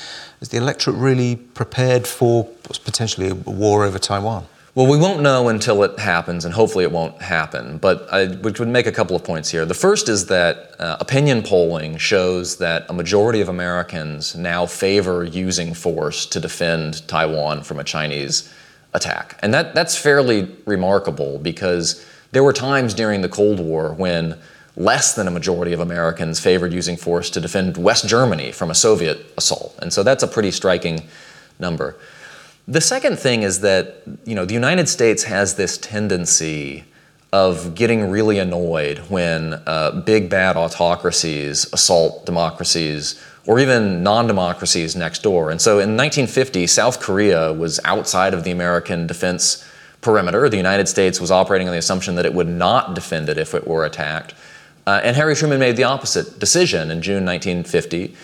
is 0.40 0.50
the 0.50 0.58
electorate 0.58 0.96
really 0.96 1.34
prepared 1.34 2.06
for 2.06 2.44
potentially 2.84 3.30
a 3.30 3.34
war 3.34 3.84
over 3.84 3.98
Taiwan? 3.98 4.46
Well, 4.76 4.88
we 4.88 4.98
won't 4.98 5.22
know 5.22 5.50
until 5.50 5.84
it 5.84 6.00
happens, 6.00 6.44
and 6.44 6.52
hopefully 6.52 6.82
it 6.82 6.90
won't 6.90 7.22
happen. 7.22 7.78
But 7.78 8.12
I 8.12 8.26
would 8.26 8.58
make 8.66 8.88
a 8.88 8.92
couple 8.92 9.14
of 9.14 9.22
points 9.22 9.48
here. 9.48 9.64
The 9.64 9.72
first 9.72 10.08
is 10.08 10.26
that 10.26 10.74
uh, 10.80 10.96
opinion 10.98 11.44
polling 11.44 11.96
shows 11.96 12.56
that 12.56 12.84
a 12.88 12.92
majority 12.92 13.40
of 13.40 13.48
Americans 13.48 14.34
now 14.34 14.66
favor 14.66 15.22
using 15.22 15.74
force 15.74 16.26
to 16.26 16.40
defend 16.40 17.06
Taiwan 17.06 17.62
from 17.62 17.78
a 17.78 17.84
Chinese 17.84 18.52
attack. 18.94 19.38
And 19.42 19.54
that, 19.54 19.76
that's 19.76 19.96
fairly 19.96 20.48
remarkable 20.66 21.38
because 21.38 22.04
there 22.32 22.42
were 22.42 22.52
times 22.52 22.94
during 22.94 23.20
the 23.20 23.28
Cold 23.28 23.60
War 23.60 23.94
when 23.94 24.36
less 24.74 25.14
than 25.14 25.28
a 25.28 25.30
majority 25.30 25.72
of 25.72 25.78
Americans 25.78 26.40
favored 26.40 26.72
using 26.72 26.96
force 26.96 27.30
to 27.30 27.40
defend 27.40 27.76
West 27.76 28.08
Germany 28.08 28.50
from 28.50 28.72
a 28.72 28.74
Soviet 28.74 29.24
assault. 29.38 29.78
And 29.80 29.92
so 29.92 30.02
that's 30.02 30.24
a 30.24 30.28
pretty 30.28 30.50
striking 30.50 31.04
number. 31.60 31.94
The 32.66 32.80
second 32.80 33.18
thing 33.18 33.42
is 33.42 33.60
that 33.60 34.02
you 34.24 34.34
know 34.34 34.44
the 34.44 34.54
United 34.54 34.88
States 34.88 35.24
has 35.24 35.56
this 35.56 35.76
tendency 35.76 36.84
of 37.32 37.74
getting 37.74 38.10
really 38.10 38.38
annoyed 38.38 38.98
when 39.10 39.54
uh, 39.66 40.02
big 40.06 40.30
bad 40.30 40.56
autocracies 40.56 41.70
assault 41.72 42.24
democracies 42.24 43.20
or 43.46 43.58
even 43.58 44.02
non-democracies 44.02 44.96
next 44.96 45.22
door. 45.22 45.50
And 45.50 45.60
so 45.60 45.72
in 45.72 45.96
1950, 45.96 46.66
South 46.66 47.00
Korea 47.00 47.52
was 47.52 47.80
outside 47.84 48.32
of 48.32 48.44
the 48.44 48.50
American 48.50 49.06
defense 49.06 49.62
perimeter. 50.00 50.48
The 50.48 50.56
United 50.56 50.88
States 50.88 51.20
was 51.20 51.30
operating 51.30 51.68
on 51.68 51.72
the 51.72 51.78
assumption 51.78 52.14
that 52.14 52.24
it 52.24 52.32
would 52.32 52.48
not 52.48 52.94
defend 52.94 53.28
it 53.28 53.36
if 53.36 53.52
it 53.52 53.66
were 53.66 53.84
attacked. 53.84 54.32
Uh, 54.86 55.00
and 55.02 55.16
Harry 55.16 55.34
Truman 55.34 55.58
made 55.58 55.76
the 55.76 55.84
opposite 55.84 56.38
decision 56.38 56.90
in 56.90 57.02
June 57.02 57.24
1950 57.24 58.14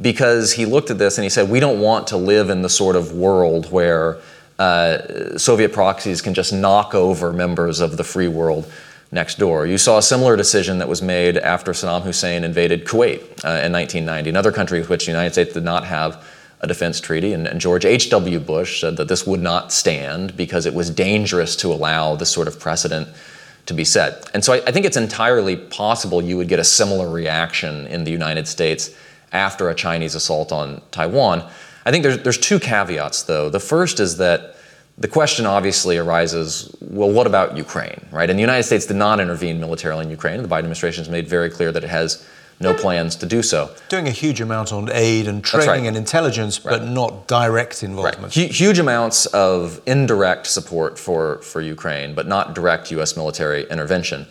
because 0.00 0.52
he 0.52 0.64
looked 0.64 0.90
at 0.90 0.98
this 0.98 1.18
and 1.18 1.24
he 1.24 1.30
said, 1.30 1.50
we 1.50 1.60
don't 1.60 1.80
want 1.80 2.06
to 2.08 2.16
live 2.16 2.50
in 2.50 2.62
the 2.62 2.68
sort 2.68 2.96
of 2.96 3.12
world 3.12 3.70
where 3.70 4.18
uh, 4.58 5.38
Soviet 5.38 5.72
proxies 5.72 6.22
can 6.22 6.34
just 6.34 6.52
knock 6.52 6.94
over 6.94 7.32
members 7.32 7.80
of 7.80 7.96
the 7.96 8.04
free 8.04 8.28
world 8.28 8.70
next 9.12 9.38
door. 9.38 9.66
You 9.66 9.78
saw 9.78 9.98
a 9.98 10.02
similar 10.02 10.36
decision 10.36 10.78
that 10.78 10.88
was 10.88 11.02
made 11.02 11.36
after 11.36 11.72
Saddam 11.72 12.02
Hussein 12.02 12.44
invaded 12.44 12.84
Kuwait 12.84 13.20
uh, 13.44 13.64
in 13.64 13.72
1990, 13.72 14.30
another 14.30 14.52
country 14.52 14.78
with 14.78 14.88
which 14.88 15.06
the 15.06 15.12
United 15.12 15.32
States 15.32 15.54
did 15.54 15.64
not 15.64 15.84
have 15.84 16.24
a 16.60 16.66
defense 16.66 17.00
treaty. 17.00 17.32
And, 17.32 17.46
and 17.46 17.60
George 17.60 17.84
H.W. 17.84 18.38
Bush 18.40 18.80
said 18.80 18.96
that 18.98 19.08
this 19.08 19.26
would 19.26 19.40
not 19.40 19.72
stand 19.72 20.36
because 20.36 20.66
it 20.66 20.74
was 20.74 20.90
dangerous 20.90 21.56
to 21.56 21.72
allow 21.72 22.14
this 22.14 22.30
sort 22.30 22.46
of 22.46 22.60
precedent 22.60 23.08
to 23.66 23.74
be 23.74 23.84
set. 23.84 24.30
And 24.34 24.44
so 24.44 24.52
I, 24.52 24.56
I 24.66 24.72
think 24.72 24.86
it's 24.86 24.96
entirely 24.96 25.56
possible 25.56 26.22
you 26.22 26.36
would 26.36 26.48
get 26.48 26.58
a 26.58 26.64
similar 26.64 27.08
reaction 27.08 27.86
in 27.86 28.04
the 28.04 28.10
United 28.10 28.46
States 28.46 28.94
after 29.32 29.68
a 29.68 29.74
Chinese 29.74 30.14
assault 30.14 30.52
on 30.52 30.82
Taiwan. 30.90 31.48
I 31.84 31.90
think 31.90 32.02
there's, 32.02 32.18
there's 32.22 32.38
two 32.38 32.60
caveats, 32.60 33.22
though. 33.24 33.48
The 33.48 33.60
first 33.60 34.00
is 34.00 34.18
that 34.18 34.56
the 34.98 35.08
question 35.08 35.46
obviously 35.46 35.96
arises 35.96 36.74
well, 36.80 37.10
what 37.10 37.26
about 37.26 37.56
Ukraine, 37.56 38.06
right? 38.10 38.28
And 38.28 38.38
the 38.38 38.42
United 38.42 38.64
States 38.64 38.86
did 38.86 38.96
not 38.96 39.18
intervene 39.18 39.58
militarily 39.58 40.04
in 40.04 40.10
Ukraine. 40.10 40.42
The 40.42 40.48
Biden 40.48 40.58
administration 40.58 41.02
has 41.02 41.08
made 41.08 41.26
very 41.26 41.48
clear 41.48 41.72
that 41.72 41.82
it 41.82 41.90
has 41.90 42.26
no 42.60 42.74
plans 42.74 43.16
to 43.16 43.26
do 43.26 43.42
so. 43.42 43.74
Doing 43.88 44.06
a 44.06 44.10
huge 44.10 44.40
amount 44.40 44.72
on 44.72 44.90
aid 44.92 45.26
and 45.26 45.42
training 45.42 45.68
right. 45.68 45.86
and 45.86 45.96
intelligence, 45.96 46.62
right. 46.62 46.78
but 46.78 46.86
not 46.86 47.26
direct 47.26 47.82
involvement. 47.82 48.36
Right. 48.36 48.50
huge 48.50 48.78
amounts 48.78 49.24
of 49.26 49.80
indirect 49.86 50.46
support 50.46 50.98
for, 50.98 51.38
for 51.38 51.62
Ukraine, 51.62 52.14
but 52.14 52.26
not 52.26 52.54
direct 52.54 52.90
U.S. 52.90 53.16
military 53.16 53.66
intervention. 53.70 54.26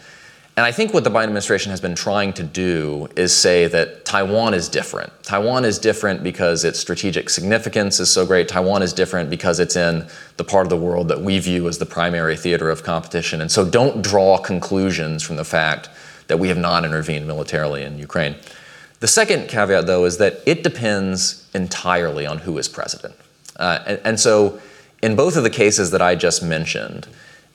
And 0.60 0.66
I 0.66 0.74
think 0.74 0.94
what 0.94 1.06
the 1.06 1.10
Biden 1.10 1.24
administration 1.24 1.70
has 1.70 1.80
been 1.80 1.96
trying 1.96 2.34
to 2.34 2.44
do 2.44 3.08
is 3.16 3.34
say 3.34 3.68
that 3.68 4.04
Taiwan 4.04 4.54
is 4.54 4.68
different. 4.68 5.14
Taiwan 5.24 5.64
is 5.64 5.80
different 5.80 6.22
because 6.22 6.66
its 6.66 6.78
strategic 6.78 7.30
significance 7.30 8.02
is 8.02 8.12
so 8.12 8.26
great. 8.26 8.50
Taiwan 8.50 8.82
is 8.82 8.92
different 8.92 9.30
because 9.30 9.62
it's 9.62 9.78
in 9.78 10.06
the 10.36 10.44
part 10.44 10.66
of 10.66 10.70
the 10.70 10.76
world 10.76 11.08
that 11.08 11.22
we 11.22 11.40
view 11.40 11.70
as 11.70 11.78
the 11.78 11.86
primary 11.86 12.36
theater 12.36 12.70
of 12.70 12.84
competition. 12.84 13.40
And 13.40 13.50
so 13.50 13.64
don't 13.64 14.02
draw 14.02 14.38
conclusions 14.38 15.24
from 15.24 15.38
the 15.38 15.46
fact 15.46 15.88
that 16.28 16.40
we 16.40 16.50
have 16.50 16.58
not 16.58 16.84
intervened 16.84 17.26
militarily 17.26 17.84
in 17.84 17.98
Ukraine. 17.98 18.36
The 19.00 19.08
second 19.08 19.48
caveat, 19.48 19.86
though, 19.86 20.04
is 20.04 20.18
that 20.18 20.42
it 20.46 20.62
depends 20.62 21.50
entirely 21.54 22.26
on 22.26 22.40
who 22.40 22.58
is 22.58 22.68
president. 22.68 23.16
Uh, 23.56 23.80
and, 23.88 24.02
and 24.04 24.20
so, 24.20 24.60
in 25.02 25.16
both 25.16 25.38
of 25.38 25.44
the 25.44 25.50
cases 25.50 25.92
that 25.92 26.02
I 26.02 26.16
just 26.16 26.44
mentioned, 26.44 27.08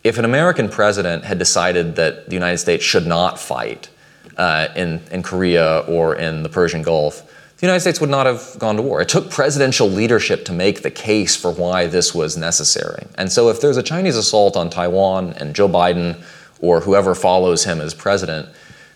if 0.05 0.19
an 0.19 0.27
American 0.27 0.69
president 0.69 1.25
had 1.25 1.39
decided 1.39 1.97
that 1.97 2.29
the 2.29 2.35
United 2.35 2.59
States 2.59 2.85
should 2.85 3.07
not 3.07 3.39
fight 3.39 3.89
uh, 4.37 4.69
in, 4.77 5.01
in 5.11 5.23
Korea 5.23 5.79
or 5.89 6.15
in 6.15 6.43
the 6.43 6.51
Persian 6.51 6.83
Gulf, 6.83 7.23
the 7.57 7.67
United 7.67 7.81
States 7.81 8.01
would 8.01 8.11
not 8.11 8.27
have 8.27 8.57
gone 8.59 8.77
to 8.77 8.83
war. 8.83 9.01
It 9.01 9.09
took 9.09 9.31
presidential 9.31 9.89
leadership 9.89 10.45
to 10.45 10.53
make 10.53 10.83
the 10.83 10.91
case 10.91 11.35
for 11.35 11.51
why 11.51 11.87
this 11.87 12.15
was 12.15 12.37
necessary. 12.37 13.07
And 13.17 13.33
so, 13.33 13.49
if 13.49 13.61
there's 13.63 13.79
a 13.79 13.83
Chinese 13.83 14.17
assault 14.17 14.57
on 14.57 14.69
Taiwan 14.69 15.33
and 15.35 15.55
Joe 15.55 15.69
Biden 15.69 16.23
or 16.61 16.81
whoever 16.81 17.15
follows 17.15 17.65
him 17.65 17.81
as 17.81 17.95
president 17.95 18.49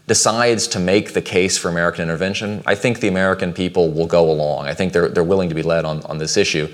decides 0.06 0.66
to 0.68 0.78
make 0.78 1.12
the 1.12 1.22
case 1.22 1.56
for 1.56 1.68
American 1.68 2.02
intervention, 2.02 2.62
I 2.66 2.74
think 2.74 3.00
the 3.00 3.08
American 3.08 3.52
people 3.54 3.90
will 3.90 4.06
go 4.06 4.30
along. 4.30 4.66
I 4.66 4.74
think 4.74 4.92
they're, 4.92 5.08
they're 5.08 5.24
willing 5.24 5.48
to 5.48 5.54
be 5.54 5.62
led 5.62 5.84
on, 5.84 6.02
on 6.04 6.18
this 6.18 6.36
issue. 6.36 6.68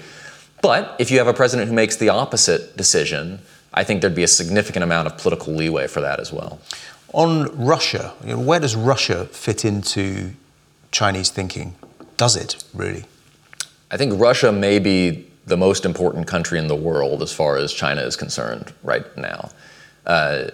But 0.62 0.96
if 0.98 1.10
you 1.10 1.18
have 1.18 1.26
a 1.26 1.34
president 1.34 1.68
who 1.68 1.74
makes 1.74 1.96
the 1.96 2.08
opposite 2.08 2.76
decision, 2.76 3.40
I 3.74 3.84
think 3.84 4.00
there'd 4.00 4.14
be 4.14 4.22
a 4.22 4.28
significant 4.28 4.84
amount 4.84 5.08
of 5.08 5.18
political 5.18 5.52
leeway 5.52 5.88
for 5.88 6.00
that 6.00 6.20
as 6.20 6.32
well. 6.32 6.60
On 7.12 7.64
Russia, 7.64 8.14
you 8.24 8.30
know, 8.30 8.40
where 8.40 8.60
does 8.60 8.74
Russia 8.74 9.26
fit 9.26 9.64
into 9.64 10.32
Chinese 10.92 11.30
thinking? 11.30 11.74
Does 12.16 12.36
it 12.36 12.62
really? 12.72 13.04
I 13.90 13.96
think 13.96 14.18
Russia 14.18 14.52
may 14.52 14.78
be 14.78 15.26
the 15.46 15.56
most 15.56 15.84
important 15.84 16.26
country 16.26 16.58
in 16.58 16.68
the 16.68 16.76
world 16.76 17.20
as 17.20 17.32
far 17.32 17.56
as 17.56 17.72
China 17.72 18.00
is 18.02 18.16
concerned 18.16 18.72
right 18.82 19.04
now. 19.16 19.50
Uh, 20.06 20.46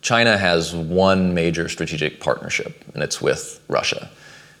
China 0.00 0.38
has 0.38 0.74
one 0.74 1.34
major 1.34 1.68
strategic 1.68 2.20
partnership, 2.20 2.84
and 2.94 3.02
it's 3.02 3.20
with 3.20 3.60
Russia. 3.68 4.10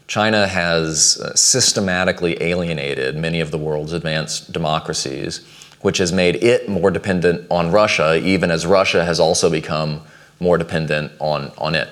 China 0.06 0.46
has 0.46 1.18
uh, 1.20 1.34
systematically 1.34 2.42
alienated 2.42 3.16
many 3.16 3.40
of 3.40 3.50
the 3.50 3.58
world's 3.58 3.92
advanced 3.92 4.52
democracies 4.52 5.46
which 5.84 5.98
has 5.98 6.14
made 6.14 6.36
it 6.36 6.66
more 6.66 6.90
dependent 6.90 7.46
on 7.50 7.70
Russia, 7.70 8.16
even 8.16 8.50
as 8.50 8.64
Russia 8.64 9.04
has 9.04 9.20
also 9.20 9.50
become 9.50 10.00
more 10.40 10.56
dependent 10.56 11.12
on, 11.18 11.52
on 11.58 11.74
it. 11.74 11.90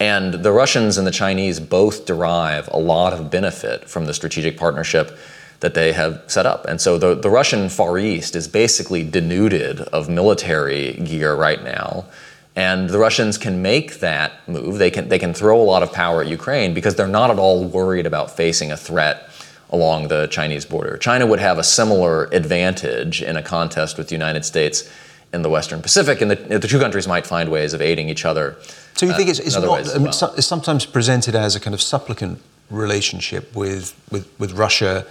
And 0.00 0.34
the 0.34 0.50
Russians 0.50 0.98
and 0.98 1.06
the 1.06 1.12
Chinese 1.12 1.60
both 1.60 2.04
derive 2.04 2.68
a 2.72 2.78
lot 2.78 3.12
of 3.12 3.30
benefit 3.30 3.88
from 3.88 4.06
the 4.06 4.12
strategic 4.12 4.58
partnership 4.58 5.16
that 5.60 5.74
they 5.74 5.92
have 5.92 6.20
set 6.26 6.46
up. 6.46 6.66
And 6.66 6.80
so 6.80 6.98
the, 6.98 7.14
the 7.14 7.30
Russian 7.30 7.68
Far 7.68 7.96
East 7.96 8.34
is 8.34 8.48
basically 8.48 9.04
denuded 9.04 9.82
of 9.82 10.08
military 10.08 10.94
gear 10.94 11.36
right 11.36 11.62
now. 11.62 12.06
And 12.56 12.90
the 12.90 12.98
Russians 12.98 13.38
can 13.38 13.62
make 13.62 14.00
that 14.00 14.48
move. 14.48 14.78
They 14.78 14.90
can, 14.90 15.10
they 15.10 15.18
can 15.20 15.32
throw 15.32 15.60
a 15.60 15.62
lot 15.62 15.84
of 15.84 15.92
power 15.92 16.22
at 16.22 16.26
Ukraine 16.26 16.74
because 16.74 16.96
they're 16.96 17.06
not 17.06 17.30
at 17.30 17.38
all 17.38 17.64
worried 17.64 18.04
about 18.04 18.36
facing 18.36 18.72
a 18.72 18.76
threat 18.76 19.27
along 19.70 20.08
the 20.08 20.26
Chinese 20.28 20.64
border. 20.64 20.96
China 20.96 21.26
would 21.26 21.40
have 21.40 21.58
a 21.58 21.64
similar 21.64 22.24
advantage 22.32 23.22
in 23.22 23.36
a 23.36 23.42
contest 23.42 23.98
with 23.98 24.08
the 24.08 24.14
United 24.14 24.44
States 24.44 24.90
in 25.32 25.42
the 25.42 25.50
Western 25.50 25.82
Pacific, 25.82 26.20
and 26.22 26.30
the, 26.30 26.58
the 26.58 26.68
two 26.68 26.78
countries 26.78 27.06
might 27.06 27.26
find 27.26 27.50
ways 27.50 27.74
of 27.74 27.82
aiding 27.82 28.08
each 28.08 28.24
other. 28.24 28.56
So 28.94 29.06
you 29.06 29.12
think 29.12 29.28
it's, 29.28 29.38
it's 29.38 29.56
uh, 29.56 29.60
not? 29.60 29.94
I 29.94 29.98
mean. 29.98 30.08
It's 30.08 30.46
sometimes 30.46 30.86
presented 30.86 31.34
as 31.34 31.54
a 31.54 31.60
kind 31.60 31.74
of 31.74 31.82
supplicant 31.82 32.40
relationship 32.70 33.54
with 33.54 33.94
with, 34.10 34.28
with 34.40 34.52
Russia, 34.52 35.06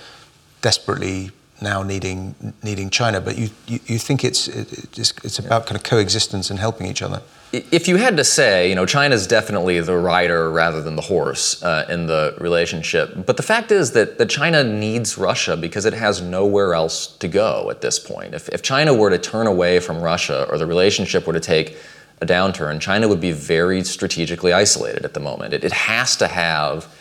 desperately 0.61 1.31
now 1.61 1.83
needing 1.83 2.35
needing 2.63 2.89
China, 2.89 3.19
but 3.21 3.37
you, 3.37 3.49
you, 3.65 3.79
you 3.85 3.97
think 3.97 4.23
it's, 4.23 4.47
it's 4.47 5.13
it's 5.23 5.39
about 5.39 5.65
kind 5.65 5.75
of 5.75 5.83
coexistence 5.83 6.49
and 6.49 6.59
helping 6.59 6.87
each 6.87 7.01
other. 7.01 7.21
If 7.53 7.87
you 7.87 7.95
had 7.95 8.17
to 8.17 8.25
say, 8.25 8.67
you 8.69 8.75
know, 8.75 8.85
China's 8.85 9.25
definitely 9.25 9.79
the 9.79 9.97
rider 9.97 10.51
rather 10.51 10.81
than 10.81 10.97
the 10.97 11.01
horse 11.01 11.63
uh, 11.63 11.85
in 11.89 12.05
the 12.05 12.35
relationship. 12.41 13.25
But 13.25 13.37
the 13.37 13.43
fact 13.43 13.71
is 13.71 13.91
that, 13.93 14.17
that 14.17 14.29
China 14.29 14.65
needs 14.65 15.17
Russia 15.17 15.55
because 15.55 15.85
it 15.85 15.93
has 15.93 16.21
nowhere 16.21 16.73
else 16.73 17.07
to 17.17 17.27
go 17.29 17.69
at 17.69 17.79
this 17.79 17.99
point. 17.99 18.33
If, 18.33 18.49
if 18.49 18.61
China 18.61 18.93
were 18.93 19.09
to 19.09 19.17
turn 19.17 19.47
away 19.47 19.79
from 19.79 20.01
Russia 20.01 20.45
or 20.49 20.57
the 20.57 20.65
relationship 20.65 21.25
were 21.25 21.33
to 21.33 21.39
take 21.39 21.77
a 22.21 22.25
downturn, 22.25 22.81
China 22.81 23.07
would 23.07 23.21
be 23.21 23.31
very 23.31 23.81
strategically 23.83 24.51
isolated 24.51 25.05
at 25.05 25.13
the 25.13 25.21
moment. 25.21 25.53
It, 25.53 25.63
it 25.63 25.71
has 25.71 26.17
to 26.17 26.27
have 26.27 26.93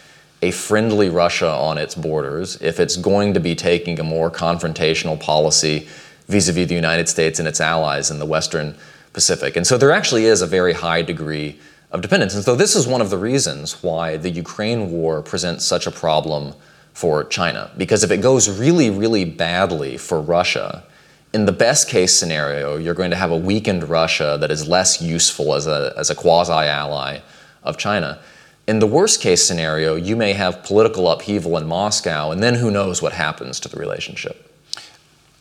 a 0.42 0.50
friendly 0.50 1.08
Russia 1.08 1.50
on 1.50 1.78
its 1.78 1.94
borders 1.94 2.60
if 2.60 2.78
it's 2.78 2.96
going 2.96 3.34
to 3.34 3.40
be 3.40 3.54
taking 3.54 3.98
a 3.98 4.04
more 4.04 4.30
confrontational 4.30 5.18
policy 5.18 5.88
vis 6.28 6.48
a 6.48 6.52
vis 6.52 6.68
the 6.68 6.74
United 6.74 7.08
States 7.08 7.38
and 7.38 7.48
its 7.48 7.60
allies 7.60 8.10
in 8.10 8.18
the 8.18 8.26
Western 8.26 8.74
Pacific. 9.12 9.56
And 9.56 9.66
so 9.66 9.78
there 9.78 9.92
actually 9.92 10.26
is 10.26 10.42
a 10.42 10.46
very 10.46 10.74
high 10.74 11.02
degree 11.02 11.58
of 11.90 12.02
dependence. 12.02 12.34
And 12.34 12.44
so 12.44 12.54
this 12.54 12.74
is 12.76 12.86
one 12.86 13.00
of 13.00 13.10
the 13.10 13.18
reasons 13.18 13.82
why 13.82 14.16
the 14.16 14.30
Ukraine 14.30 14.90
war 14.90 15.22
presents 15.22 15.64
such 15.64 15.86
a 15.86 15.90
problem 15.90 16.54
for 16.92 17.24
China. 17.24 17.70
Because 17.76 18.04
if 18.04 18.10
it 18.10 18.20
goes 18.20 18.58
really, 18.58 18.90
really 18.90 19.24
badly 19.24 19.96
for 19.96 20.20
Russia, 20.20 20.84
in 21.32 21.46
the 21.46 21.52
best 21.52 21.88
case 21.88 22.14
scenario, 22.16 22.76
you're 22.76 22.94
going 22.94 23.10
to 23.10 23.16
have 23.16 23.30
a 23.30 23.36
weakened 23.36 23.88
Russia 23.88 24.36
that 24.40 24.50
is 24.50 24.66
less 24.66 25.00
useful 25.00 25.54
as 25.54 25.66
a, 25.66 25.92
as 25.96 26.10
a 26.10 26.14
quasi 26.14 26.52
ally 26.52 27.20
of 27.62 27.76
China. 27.76 28.18
In 28.66 28.80
the 28.80 28.86
worst 28.86 29.20
case 29.20 29.46
scenario, 29.46 29.94
you 29.94 30.16
may 30.16 30.32
have 30.32 30.64
political 30.64 31.08
upheaval 31.08 31.56
in 31.56 31.66
Moscow, 31.66 32.32
and 32.32 32.42
then 32.42 32.54
who 32.54 32.70
knows 32.70 33.00
what 33.00 33.12
happens 33.12 33.60
to 33.60 33.68
the 33.68 33.78
relationship. 33.78 34.50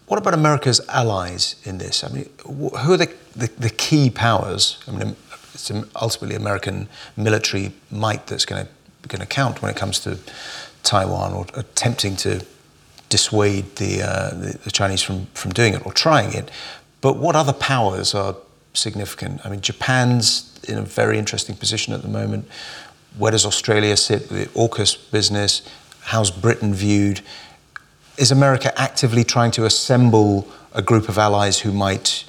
What 0.05 0.19
about 0.19 0.35
America's 0.35 0.79
allies 0.89 1.55
in 1.63 1.79
this? 1.79 2.03
I 2.03 2.09
mean, 2.09 2.29
who 2.45 2.93
are 2.93 2.97
the, 2.97 3.11
the, 3.35 3.47
the 3.57 3.71
key 3.71 4.11
powers? 4.11 4.77
I 4.87 4.91
mean, 4.91 5.15
it's 5.55 5.71
ultimately 5.95 6.35
American 6.35 6.87
military 7.17 7.73
might 7.89 8.27
that's 8.27 8.45
going 8.45 8.67
to 9.07 9.25
count 9.25 9.63
when 9.63 9.71
it 9.71 9.77
comes 9.77 9.99
to 10.01 10.19
Taiwan 10.83 11.33
or 11.33 11.47
attempting 11.55 12.15
to 12.17 12.45
dissuade 13.09 13.75
the, 13.77 14.03
uh, 14.03 14.29
the, 14.31 14.59
the 14.65 14.71
Chinese 14.71 15.01
from, 15.01 15.25
from 15.33 15.51
doing 15.51 15.73
it 15.73 15.83
or 15.83 15.91
trying 15.91 16.33
it. 16.33 16.51
But 17.01 17.17
what 17.17 17.35
other 17.35 17.53
powers 17.53 18.13
are 18.13 18.35
significant? 18.73 19.41
I 19.43 19.49
mean, 19.49 19.61
Japan's 19.61 20.59
in 20.67 20.77
a 20.77 20.81
very 20.81 21.17
interesting 21.17 21.55
position 21.55 21.93
at 21.93 22.01
the 22.01 22.07
moment. 22.07 22.47
Where 23.17 23.31
does 23.31 23.45
Australia 23.45 23.97
sit 23.97 24.29
with 24.29 24.53
the 24.53 24.59
AUKUS 24.59 25.11
business? 25.11 25.61
How's 26.01 26.31
Britain 26.31 26.73
viewed? 26.73 27.21
is 28.17 28.31
America 28.31 28.77
actively 28.79 29.23
trying 29.23 29.51
to 29.51 29.65
assemble 29.65 30.47
a 30.73 30.81
group 30.81 31.09
of 31.09 31.17
allies 31.17 31.59
who 31.59 31.71
might 31.71 32.25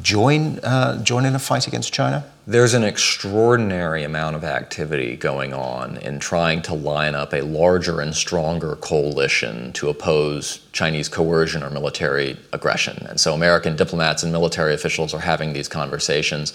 join 0.00 0.58
uh, 0.60 1.02
join 1.02 1.26
in 1.26 1.34
a 1.34 1.38
fight 1.38 1.66
against 1.66 1.92
China? 1.92 2.24
There's 2.46 2.74
an 2.74 2.82
extraordinary 2.82 4.02
amount 4.04 4.36
of 4.36 4.42
activity 4.42 5.16
going 5.16 5.52
on 5.52 5.98
in 5.98 6.18
trying 6.18 6.62
to 6.62 6.74
line 6.74 7.14
up 7.14 7.32
a 7.34 7.42
larger 7.42 8.00
and 8.00 8.14
stronger 8.14 8.74
coalition 8.76 9.72
to 9.74 9.90
oppose 9.90 10.60
Chinese 10.72 11.08
coercion 11.08 11.62
or 11.62 11.70
military 11.70 12.36
aggression. 12.52 13.06
And 13.08 13.20
so 13.20 13.34
American 13.34 13.76
diplomats 13.76 14.22
and 14.22 14.32
military 14.32 14.74
officials 14.74 15.14
are 15.14 15.20
having 15.20 15.52
these 15.52 15.68
conversations 15.68 16.52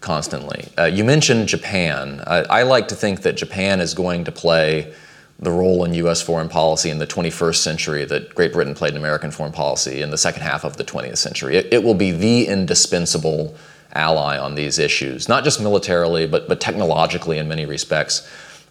constantly. 0.00 0.68
Uh, 0.78 0.84
you 0.84 1.04
mentioned 1.04 1.48
Japan. 1.48 2.20
Uh, 2.26 2.46
I 2.48 2.62
like 2.62 2.88
to 2.88 2.94
think 2.94 3.22
that 3.22 3.36
Japan 3.36 3.80
is 3.80 3.94
going 3.94 4.24
to 4.24 4.32
play 4.32 4.92
the 5.38 5.50
role 5.50 5.84
in 5.84 5.94
U.S. 5.94 6.20
foreign 6.20 6.48
policy 6.48 6.90
in 6.90 6.98
the 6.98 7.06
21st 7.06 7.56
century 7.56 8.04
that 8.04 8.34
Great 8.34 8.52
Britain 8.52 8.74
played 8.74 8.92
in 8.92 8.98
American 8.98 9.30
foreign 9.30 9.52
policy 9.52 10.02
in 10.02 10.10
the 10.10 10.18
second 10.18 10.42
half 10.42 10.64
of 10.64 10.76
the 10.76 10.84
20th 10.84 11.16
century. 11.16 11.56
It, 11.56 11.72
it 11.72 11.82
will 11.82 11.94
be 11.94 12.10
the 12.10 12.46
indispensable 12.46 13.54
ally 13.92 14.38
on 14.38 14.54
these 14.54 14.78
issues, 14.78 15.28
not 15.28 15.44
just 15.44 15.60
militarily, 15.60 16.26
but, 16.26 16.46
but 16.46 16.60
technologically 16.60 17.38
in 17.38 17.48
many 17.48 17.64
respects 17.64 18.28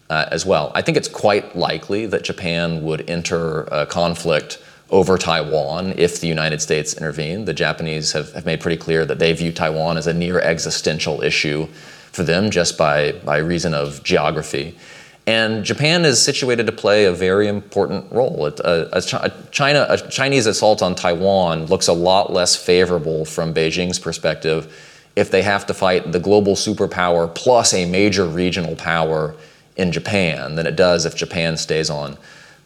uh, 0.09 0.27
as 0.31 0.45
well. 0.45 0.71
I 0.75 0.81
think 0.81 0.97
it's 0.97 1.07
quite 1.07 1.55
likely 1.55 2.05
that 2.05 2.23
Japan 2.23 2.83
would 2.83 3.09
enter 3.09 3.63
a 3.63 3.85
conflict 3.85 4.61
over 4.91 5.17
Taiwan 5.17 5.93
if 5.97 6.19
the 6.19 6.27
United 6.27 6.61
States 6.61 6.93
intervened. 6.93 7.47
The 7.47 7.53
Japanese 7.53 8.11
have, 8.13 8.33
have 8.33 8.45
made 8.45 8.59
pretty 8.59 8.77
clear 8.77 9.05
that 9.05 9.19
they 9.19 9.33
view 9.33 9.51
Taiwan 9.51 9.97
as 9.97 10.07
a 10.07 10.13
near 10.13 10.39
existential 10.39 11.21
issue 11.21 11.67
for 12.11 12.23
them 12.23 12.49
just 12.49 12.77
by, 12.77 13.13
by 13.23 13.37
reason 13.37 13.73
of 13.73 14.03
geography. 14.03 14.75
And 15.27 15.63
Japan 15.63 16.05
is 16.05 16.19
situated 16.19 16.65
to 16.65 16.71
play 16.71 17.05
a 17.05 17.11
very 17.11 17.47
important 17.47 18.11
role. 18.11 18.45
Uh, 18.45 18.85
a, 18.91 19.31
China, 19.51 19.85
a 19.87 19.97
Chinese 20.09 20.47
assault 20.47 20.81
on 20.81 20.95
Taiwan 20.95 21.65
looks 21.65 21.87
a 21.87 21.93
lot 21.93 22.33
less 22.33 22.55
favorable 22.55 23.25
from 23.25 23.53
Beijing's 23.53 23.99
perspective 23.99 24.73
if 25.15 25.29
they 25.29 25.43
have 25.43 25.67
to 25.67 25.73
fight 25.73 26.11
the 26.11 26.19
global 26.19 26.55
superpower 26.55 27.33
plus 27.33 27.73
a 27.75 27.85
major 27.85 28.25
regional 28.25 28.75
power 28.75 29.35
in 29.75 29.91
Japan 29.91 30.55
than 30.55 30.65
it 30.65 30.75
does 30.75 31.05
if 31.05 31.15
Japan 31.15 31.57
stays 31.57 31.91
on 31.91 32.17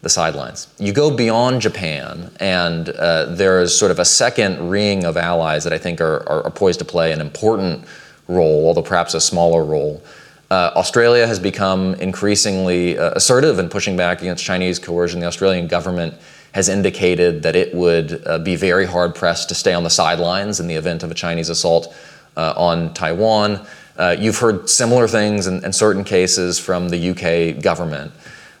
the 0.04 0.10
sidelines. 0.10 0.68
You 0.78 0.92
go 0.92 1.10
beyond 1.14 1.60
Japan, 1.60 2.30
and 2.38 2.88
uh, 2.90 3.26
there 3.26 3.60
is 3.60 3.76
sort 3.76 3.90
of 3.90 3.98
a 3.98 4.04
second 4.04 4.70
ring 4.70 5.04
of 5.04 5.16
allies 5.16 5.64
that 5.64 5.72
I 5.72 5.78
think 5.78 6.00
are, 6.00 6.20
are, 6.28 6.44
are 6.44 6.50
poised 6.50 6.78
to 6.78 6.84
play 6.84 7.10
an 7.10 7.20
important 7.20 7.84
role, 8.28 8.66
although 8.66 8.82
perhaps 8.82 9.14
a 9.14 9.20
smaller 9.20 9.64
role. 9.64 10.02
Uh, 10.50 10.70
Australia 10.76 11.26
has 11.26 11.40
become 11.40 11.94
increasingly 11.94 12.96
uh, 12.96 13.10
assertive 13.16 13.58
in 13.58 13.68
pushing 13.68 13.96
back 13.96 14.20
against 14.20 14.44
Chinese 14.44 14.78
coercion. 14.78 15.18
The 15.18 15.26
Australian 15.26 15.66
government 15.66 16.14
has 16.52 16.68
indicated 16.68 17.42
that 17.42 17.56
it 17.56 17.74
would 17.74 18.22
uh, 18.26 18.38
be 18.38 18.54
very 18.54 18.86
hard 18.86 19.14
pressed 19.14 19.48
to 19.48 19.54
stay 19.54 19.74
on 19.74 19.82
the 19.82 19.90
sidelines 19.90 20.60
in 20.60 20.68
the 20.68 20.76
event 20.76 21.02
of 21.02 21.10
a 21.10 21.14
Chinese 21.14 21.48
assault 21.48 21.92
uh, 22.36 22.54
on 22.56 22.94
Taiwan. 22.94 23.66
Uh, 23.96 24.14
you've 24.18 24.38
heard 24.38 24.68
similar 24.68 25.08
things 25.08 25.46
in, 25.46 25.64
in, 25.64 25.72
certain 25.72 26.04
cases 26.04 26.58
from 26.58 26.88
the 26.88 27.10
UK 27.10 27.62
government. 27.62 28.12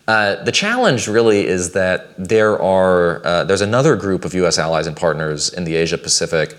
Uh, 0.06 0.42
the 0.44 0.52
challenge 0.52 1.08
really 1.08 1.46
is 1.46 1.72
that 1.72 2.14
there 2.18 2.60
are 2.60 3.24
uh, 3.24 3.44
there's 3.44 3.62
another 3.62 3.96
group 3.96 4.24
of 4.24 4.34
U.S. 4.34 4.58
allies 4.58 4.86
and 4.86 4.96
partners 4.96 5.52
in 5.52 5.64
the 5.64 5.76
Asia 5.76 5.96
Pacific 5.96 6.56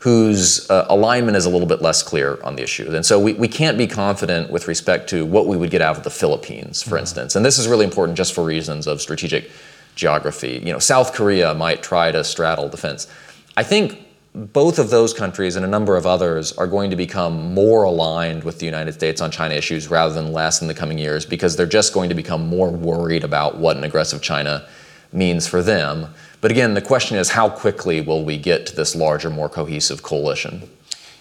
whose 0.00 0.68
uh, 0.70 0.86
alignment 0.88 1.36
is 1.36 1.44
a 1.44 1.50
little 1.50 1.66
bit 1.66 1.82
less 1.82 2.02
clear 2.04 2.40
on 2.44 2.54
the 2.54 2.62
issue, 2.62 2.94
and 2.94 3.04
so 3.04 3.18
we, 3.18 3.32
we 3.34 3.48
can't 3.48 3.76
be 3.76 3.86
confident 3.86 4.50
with 4.50 4.68
respect 4.68 5.08
to 5.10 5.26
what 5.26 5.46
we 5.46 5.56
would 5.56 5.70
get 5.70 5.82
out 5.82 5.96
of 5.96 6.04
the 6.04 6.10
Philippines, 6.10 6.82
for 6.82 6.90
mm-hmm. 6.90 6.98
instance. 6.98 7.34
And 7.34 7.44
this 7.44 7.58
is 7.58 7.66
really 7.66 7.84
important 7.84 8.16
just 8.16 8.32
for 8.32 8.44
reasons 8.44 8.86
of 8.86 9.00
strategic 9.00 9.50
geography. 9.96 10.62
You 10.64 10.72
know, 10.72 10.78
South 10.78 11.12
Korea 11.12 11.52
might 11.54 11.82
try 11.82 12.12
to 12.12 12.22
straddle 12.22 12.68
the 12.68 12.76
fence. 12.76 13.08
I 13.56 13.64
think 13.64 14.07
both 14.34 14.78
of 14.78 14.90
those 14.90 15.14
countries 15.14 15.56
and 15.56 15.64
a 15.64 15.68
number 15.68 15.96
of 15.96 16.06
others 16.06 16.52
are 16.52 16.66
going 16.66 16.90
to 16.90 16.96
become 16.96 17.54
more 17.54 17.82
aligned 17.84 18.44
with 18.44 18.58
the 18.58 18.66
United 18.66 18.92
States 18.92 19.20
on 19.20 19.30
China 19.30 19.54
issues 19.54 19.88
rather 19.88 20.14
than 20.14 20.32
less 20.32 20.60
in 20.60 20.68
the 20.68 20.74
coming 20.74 20.98
years 20.98 21.24
because 21.24 21.56
they're 21.56 21.66
just 21.66 21.92
going 21.92 22.08
to 22.08 22.14
become 22.14 22.46
more 22.46 22.70
worried 22.70 23.24
about 23.24 23.56
what 23.56 23.76
an 23.76 23.84
aggressive 23.84 24.22
China 24.22 24.66
means 25.12 25.46
for 25.46 25.62
them. 25.62 26.12
But 26.40 26.50
again, 26.50 26.74
the 26.74 26.82
question 26.82 27.16
is 27.16 27.30
how 27.30 27.48
quickly 27.48 28.00
will 28.00 28.24
we 28.24 28.36
get 28.36 28.66
to 28.66 28.76
this 28.76 28.94
larger, 28.94 29.30
more 29.30 29.48
cohesive 29.48 30.02
coalition? 30.02 30.68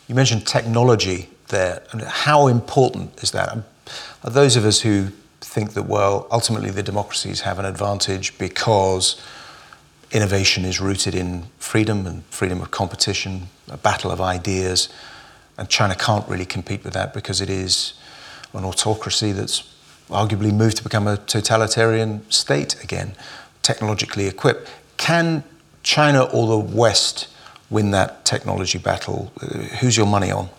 You 0.07 0.15
mentioned 0.15 0.45
technology 0.45 1.29
there. 1.47 1.83
How 2.05 2.47
important 2.47 3.23
is 3.23 3.31
that? 3.31 3.57
Are 4.23 4.29
those 4.29 4.55
of 4.55 4.65
us 4.65 4.81
who 4.81 5.07
think 5.41 5.73
that, 5.73 5.83
well, 5.83 6.27
ultimately 6.29 6.69
the 6.69 6.83
democracies 6.83 7.41
have 7.41 7.57
an 7.57 7.65
advantage 7.65 8.37
because 8.37 9.21
innovation 10.11 10.65
is 10.65 10.79
rooted 10.79 11.15
in 11.15 11.43
freedom 11.59 12.05
and 12.05 12.23
freedom 12.25 12.61
of 12.61 12.71
competition, 12.71 13.47
a 13.69 13.77
battle 13.77 14.11
of 14.11 14.21
ideas, 14.21 14.89
and 15.57 15.69
China 15.69 15.95
can't 15.95 16.27
really 16.29 16.45
compete 16.45 16.83
with 16.83 16.93
that 16.93 17.13
because 17.13 17.41
it 17.41 17.49
is 17.49 17.93
an 18.53 18.63
autocracy 18.63 19.31
that's 19.31 19.63
arguably 20.09 20.53
moved 20.53 20.77
to 20.77 20.83
become 20.83 21.07
a 21.07 21.17
totalitarian 21.17 22.29
state 22.31 22.81
again, 22.83 23.13
technologically 23.61 24.27
equipped. 24.27 24.69
Can 24.97 25.43
China 25.83 26.23
or 26.23 26.47
the 26.47 26.57
West 26.57 27.27
win 27.69 27.91
that 27.91 28.23
technology 28.23 28.77
battle? 28.77 29.31
Uh, 29.41 29.59
who's 29.79 29.97
your 29.97 30.05
money 30.05 30.31
on? 30.31 30.49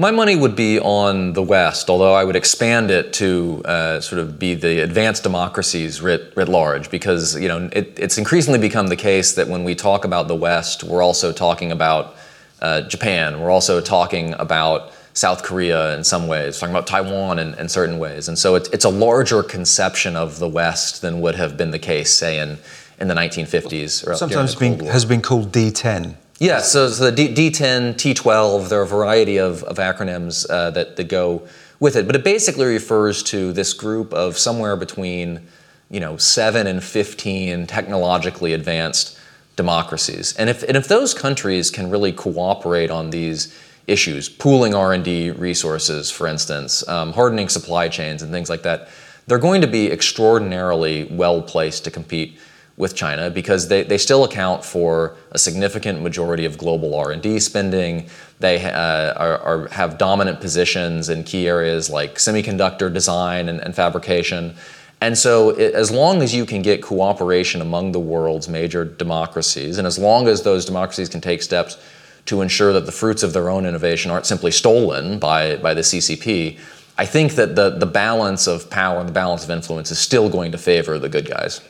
My 0.00 0.12
money 0.12 0.36
would 0.36 0.54
be 0.54 0.78
on 0.78 1.32
the 1.32 1.42
West, 1.42 1.90
although 1.90 2.14
I 2.14 2.22
would 2.22 2.36
expand 2.36 2.92
it 2.92 3.12
to 3.14 3.62
uh, 3.64 4.00
sort 4.00 4.20
of 4.20 4.38
be 4.38 4.54
the 4.54 4.78
advanced 4.78 5.24
democracies 5.24 6.00
writ, 6.00 6.32
writ 6.36 6.48
large, 6.48 6.88
because 6.88 7.36
you 7.36 7.48
know 7.48 7.68
it, 7.72 7.98
it's 7.98 8.16
increasingly 8.16 8.60
become 8.60 8.86
the 8.86 8.96
case 8.96 9.34
that 9.34 9.48
when 9.48 9.64
we 9.64 9.74
talk 9.74 10.04
about 10.04 10.28
the 10.28 10.36
West, 10.36 10.84
we're 10.84 11.02
also 11.02 11.32
talking 11.32 11.72
about 11.72 12.14
uh, 12.62 12.82
Japan, 12.82 13.40
we're 13.40 13.50
also 13.50 13.80
talking 13.80 14.34
about 14.34 14.92
South 15.14 15.42
Korea 15.42 15.96
in 15.96 16.04
some 16.04 16.28
ways, 16.28 16.60
talking 16.60 16.72
about 16.72 16.86
Taiwan 16.86 17.40
in, 17.40 17.54
in 17.54 17.68
certain 17.68 17.98
ways, 17.98 18.28
and 18.28 18.38
so 18.38 18.54
it's, 18.54 18.68
it's 18.68 18.84
a 18.84 18.90
larger 18.90 19.42
conception 19.42 20.14
of 20.14 20.38
the 20.38 20.48
West 20.48 21.02
than 21.02 21.20
would 21.22 21.34
have 21.34 21.56
been 21.56 21.72
the 21.72 21.78
case, 21.80 22.12
say 22.12 22.38
in 22.38 22.58
in 23.00 23.08
the 23.08 23.14
1950s. 23.14 24.06
Or 24.06 24.14
Sometimes 24.14 24.54
been, 24.54 24.78
has 24.86 25.04
been 25.04 25.22
called 25.22 25.50
D10. 25.50 26.14
Yeah, 26.40 26.60
so, 26.60 26.88
so 26.88 27.10
the 27.10 27.28
D, 27.28 27.50
10 27.50 27.94
T12, 27.94 28.68
there 28.68 28.78
are 28.78 28.84
a 28.84 28.86
variety 28.86 29.38
of, 29.38 29.64
of 29.64 29.78
acronyms 29.78 30.48
uh, 30.48 30.70
that, 30.70 30.94
that 30.94 31.08
go 31.08 31.48
with 31.80 31.96
it, 31.96 32.06
but 32.06 32.14
it 32.14 32.22
basically 32.22 32.66
refers 32.66 33.24
to 33.24 33.52
this 33.52 33.72
group 33.72 34.14
of 34.14 34.38
somewhere 34.38 34.76
between, 34.76 35.48
you 35.90 35.98
know, 35.98 36.16
seven 36.16 36.68
and 36.68 36.82
15 36.82 37.66
technologically 37.66 38.52
advanced 38.52 39.18
democracies. 39.56 40.32
And 40.36 40.48
if, 40.48 40.62
and 40.62 40.76
if 40.76 40.86
those 40.86 41.12
countries 41.12 41.72
can 41.72 41.90
really 41.90 42.12
cooperate 42.12 42.92
on 42.92 43.10
these 43.10 43.52
issues, 43.88 44.28
pooling 44.28 44.76
R&D 44.76 45.32
resources, 45.32 46.08
for 46.08 46.28
instance, 46.28 46.86
um, 46.86 47.12
hardening 47.14 47.48
supply 47.48 47.88
chains 47.88 48.22
and 48.22 48.30
things 48.30 48.48
like 48.48 48.62
that, 48.62 48.88
they're 49.26 49.38
going 49.38 49.60
to 49.62 49.66
be 49.66 49.90
extraordinarily 49.90 51.08
well 51.10 51.42
placed 51.42 51.82
to 51.84 51.90
compete 51.90 52.38
with 52.78 52.94
China 52.94 53.28
because 53.28 53.68
they, 53.68 53.82
they 53.82 53.98
still 53.98 54.24
account 54.24 54.64
for 54.64 55.16
a 55.32 55.38
significant 55.38 56.00
majority 56.00 56.44
of 56.44 56.56
global 56.56 56.94
R&D 56.94 57.40
spending. 57.40 58.08
They 58.38 58.64
uh, 58.64 59.12
are, 59.14 59.38
are, 59.38 59.68
have 59.68 59.98
dominant 59.98 60.40
positions 60.40 61.08
in 61.08 61.24
key 61.24 61.48
areas 61.48 61.90
like 61.90 62.14
semiconductor 62.14 62.92
design 62.92 63.48
and, 63.48 63.60
and 63.60 63.74
fabrication. 63.74 64.54
And 65.00 65.18
so, 65.18 65.50
it, 65.50 65.74
as 65.74 65.90
long 65.90 66.22
as 66.22 66.34
you 66.34 66.46
can 66.46 66.62
get 66.62 66.82
cooperation 66.82 67.60
among 67.60 67.92
the 67.92 68.00
world's 68.00 68.48
major 68.48 68.84
democracies, 68.84 69.78
and 69.78 69.86
as 69.86 69.98
long 69.98 70.26
as 70.26 70.42
those 70.42 70.64
democracies 70.64 71.08
can 71.08 71.20
take 71.20 71.42
steps 71.42 71.78
to 72.26 72.42
ensure 72.42 72.72
that 72.72 72.84
the 72.84 72.92
fruits 72.92 73.22
of 73.22 73.32
their 73.32 73.48
own 73.48 73.64
innovation 73.64 74.10
aren't 74.10 74.26
simply 74.26 74.50
stolen 74.50 75.18
by, 75.18 75.56
by 75.56 75.72
the 75.72 75.80
CCP, 75.80 76.58
I 76.96 77.06
think 77.06 77.34
that 77.36 77.54
the, 77.54 77.70
the 77.70 77.86
balance 77.86 78.46
of 78.48 78.68
power 78.70 78.98
and 78.98 79.08
the 79.08 79.12
balance 79.12 79.44
of 79.44 79.50
influence 79.50 79.90
is 79.90 79.98
still 79.98 80.28
going 80.28 80.52
to 80.52 80.58
favor 80.58 80.98
the 80.98 81.08
good 81.08 81.28
guys. 81.30 81.60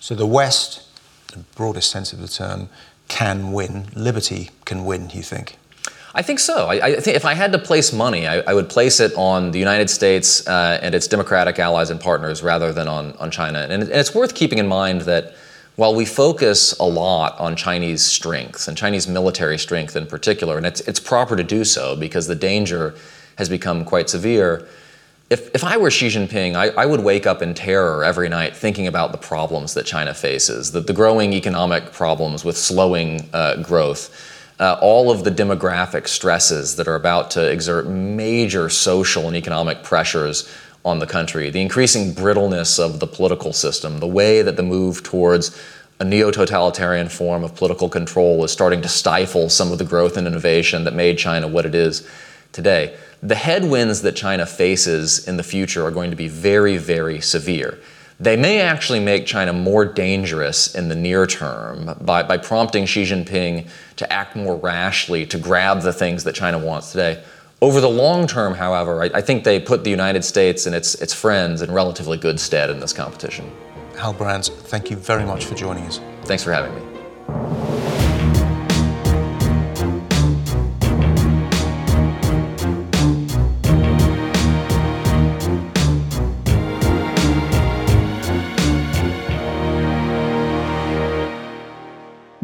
So 0.00 0.14
the 0.14 0.26
West, 0.26 0.86
the 1.32 1.40
broadest 1.54 1.90
sense 1.90 2.12
of 2.12 2.20
the 2.20 2.28
term, 2.28 2.68
can 3.08 3.52
win. 3.52 3.86
Liberty 3.94 4.50
can 4.64 4.84
win, 4.84 5.10
you 5.10 5.22
think? 5.22 5.56
I 6.14 6.22
think 6.22 6.38
so. 6.38 6.66
I, 6.66 6.86
I, 6.86 7.00
think 7.00 7.16
if 7.16 7.24
I 7.24 7.34
had 7.34 7.52
to 7.52 7.58
place 7.58 7.92
money, 7.92 8.26
I, 8.26 8.40
I 8.40 8.54
would 8.54 8.68
place 8.68 8.98
it 8.98 9.12
on 9.14 9.50
the 9.50 9.58
United 9.58 9.90
States 9.90 10.46
uh, 10.48 10.78
and 10.82 10.94
its 10.94 11.06
democratic 11.06 11.58
allies 11.58 11.90
and 11.90 12.00
partners 12.00 12.42
rather 12.42 12.72
than 12.72 12.88
on, 12.88 13.12
on 13.18 13.30
China. 13.30 13.60
And, 13.60 13.72
and 13.72 13.82
it's 13.84 14.14
worth 14.14 14.34
keeping 14.34 14.58
in 14.58 14.66
mind 14.66 15.02
that 15.02 15.34
while 15.76 15.94
we 15.94 16.04
focus 16.04 16.76
a 16.80 16.84
lot 16.84 17.38
on 17.38 17.54
Chinese 17.54 18.04
strength 18.04 18.66
and 18.66 18.76
Chinese 18.76 19.06
military 19.06 19.58
strength 19.58 19.94
in 19.94 20.06
particular, 20.06 20.56
and 20.56 20.66
it's, 20.66 20.80
it's 20.82 20.98
proper 20.98 21.36
to 21.36 21.44
do 21.44 21.64
so 21.64 21.94
because 21.94 22.26
the 22.26 22.34
danger 22.34 22.94
has 23.36 23.48
become 23.48 23.84
quite 23.84 24.10
severe, 24.10 24.66
if, 25.30 25.54
if 25.54 25.62
I 25.62 25.76
were 25.76 25.90
Xi 25.90 26.08
Jinping, 26.08 26.54
I, 26.54 26.68
I, 26.68 26.86
would 26.86 27.00
wake 27.00 27.26
up 27.26 27.42
in 27.42 27.52
terror 27.52 28.02
every 28.02 28.30
night 28.30 28.56
thinking 28.56 28.86
about 28.86 29.12
the 29.12 29.18
problems 29.18 29.74
that 29.74 29.84
China 29.84 30.14
faces, 30.14 30.72
the, 30.72 30.80
the 30.80 30.94
growing 30.94 31.34
economic 31.34 31.92
problems 31.92 32.44
with 32.44 32.56
slowing 32.56 33.28
uh, 33.34 33.56
growth, 33.62 34.10
uh, 34.58 34.78
all 34.80 35.10
of 35.10 35.24
the 35.24 35.30
demographic 35.30 36.08
stresses 36.08 36.76
that 36.76 36.88
are 36.88 36.94
about 36.94 37.30
to 37.32 37.50
exert 37.50 37.86
major 37.86 38.70
social 38.70 39.26
and 39.28 39.36
economic 39.36 39.82
pressures 39.82 40.50
on 40.84 40.98
the 40.98 41.06
country, 41.06 41.50
the 41.50 41.60
increasing 41.60 42.14
brittleness 42.14 42.78
of 42.78 42.98
the 42.98 43.06
political 43.06 43.52
system, 43.52 43.98
the 43.98 44.06
way 44.06 44.40
that 44.40 44.56
the 44.56 44.62
move 44.62 45.02
towards 45.02 45.60
a 46.00 46.04
neo 46.04 46.30
totalitarian 46.30 47.08
form 47.08 47.44
of 47.44 47.54
political 47.54 47.88
control 47.88 48.44
is 48.44 48.52
starting 48.52 48.80
to 48.80 48.88
stifle 48.88 49.50
some 49.50 49.72
of 49.72 49.78
the 49.78 49.84
growth 49.84 50.16
and 50.16 50.26
innovation 50.26 50.84
that 50.84 50.94
made 50.94 51.18
China 51.18 51.46
what 51.46 51.66
it 51.66 51.74
is 51.74 52.08
today 52.58 52.96
the 53.22 53.34
headwinds 53.34 54.02
that 54.02 54.14
China 54.14 54.46
faces 54.46 55.26
in 55.26 55.36
the 55.36 55.42
future 55.42 55.84
are 55.84 55.90
going 55.90 56.10
to 56.10 56.16
be 56.16 56.28
very, 56.28 56.76
very 56.76 57.20
severe. 57.20 57.78
They 58.20 58.36
may 58.36 58.60
actually 58.60 59.00
make 59.00 59.26
China 59.26 59.52
more 59.52 59.84
dangerous 59.84 60.74
in 60.74 60.88
the 60.88 60.94
near 60.94 61.26
term 61.26 61.96
by, 62.00 62.22
by 62.24 62.36
prompting 62.36 62.84
Xi 62.84 63.02
Jinping 63.02 63.68
to 63.96 64.12
act 64.12 64.34
more 64.34 64.56
rashly, 64.56 65.24
to 65.26 65.38
grab 65.38 65.82
the 65.82 65.92
things 65.92 66.24
that 66.24 66.34
China 66.34 66.58
wants 66.58 66.90
today. 66.90 67.22
Over 67.60 67.80
the 67.80 67.88
long 67.88 68.26
term, 68.26 68.54
however, 68.54 69.02
I, 69.02 69.10
I 69.14 69.20
think 69.20 69.44
they 69.44 69.58
put 69.60 69.84
the 69.84 69.90
United 69.90 70.24
States 70.24 70.66
and 70.66 70.74
its, 70.74 70.94
its 70.96 71.12
friends 71.12 71.62
in 71.62 71.72
relatively 71.72 72.18
good 72.18 72.38
stead 72.38 72.70
in 72.70 72.80
this 72.80 72.92
competition. 72.92 73.50
Hal 73.96 74.12
Brands, 74.12 74.48
thank 74.48 74.90
you 74.90 74.96
very 74.96 75.24
much 75.24 75.44
for 75.44 75.54
joining 75.54 75.84
us. 75.84 76.00
Thanks 76.24 76.44
for 76.44 76.52
having 76.52 76.74
me. 76.74 77.67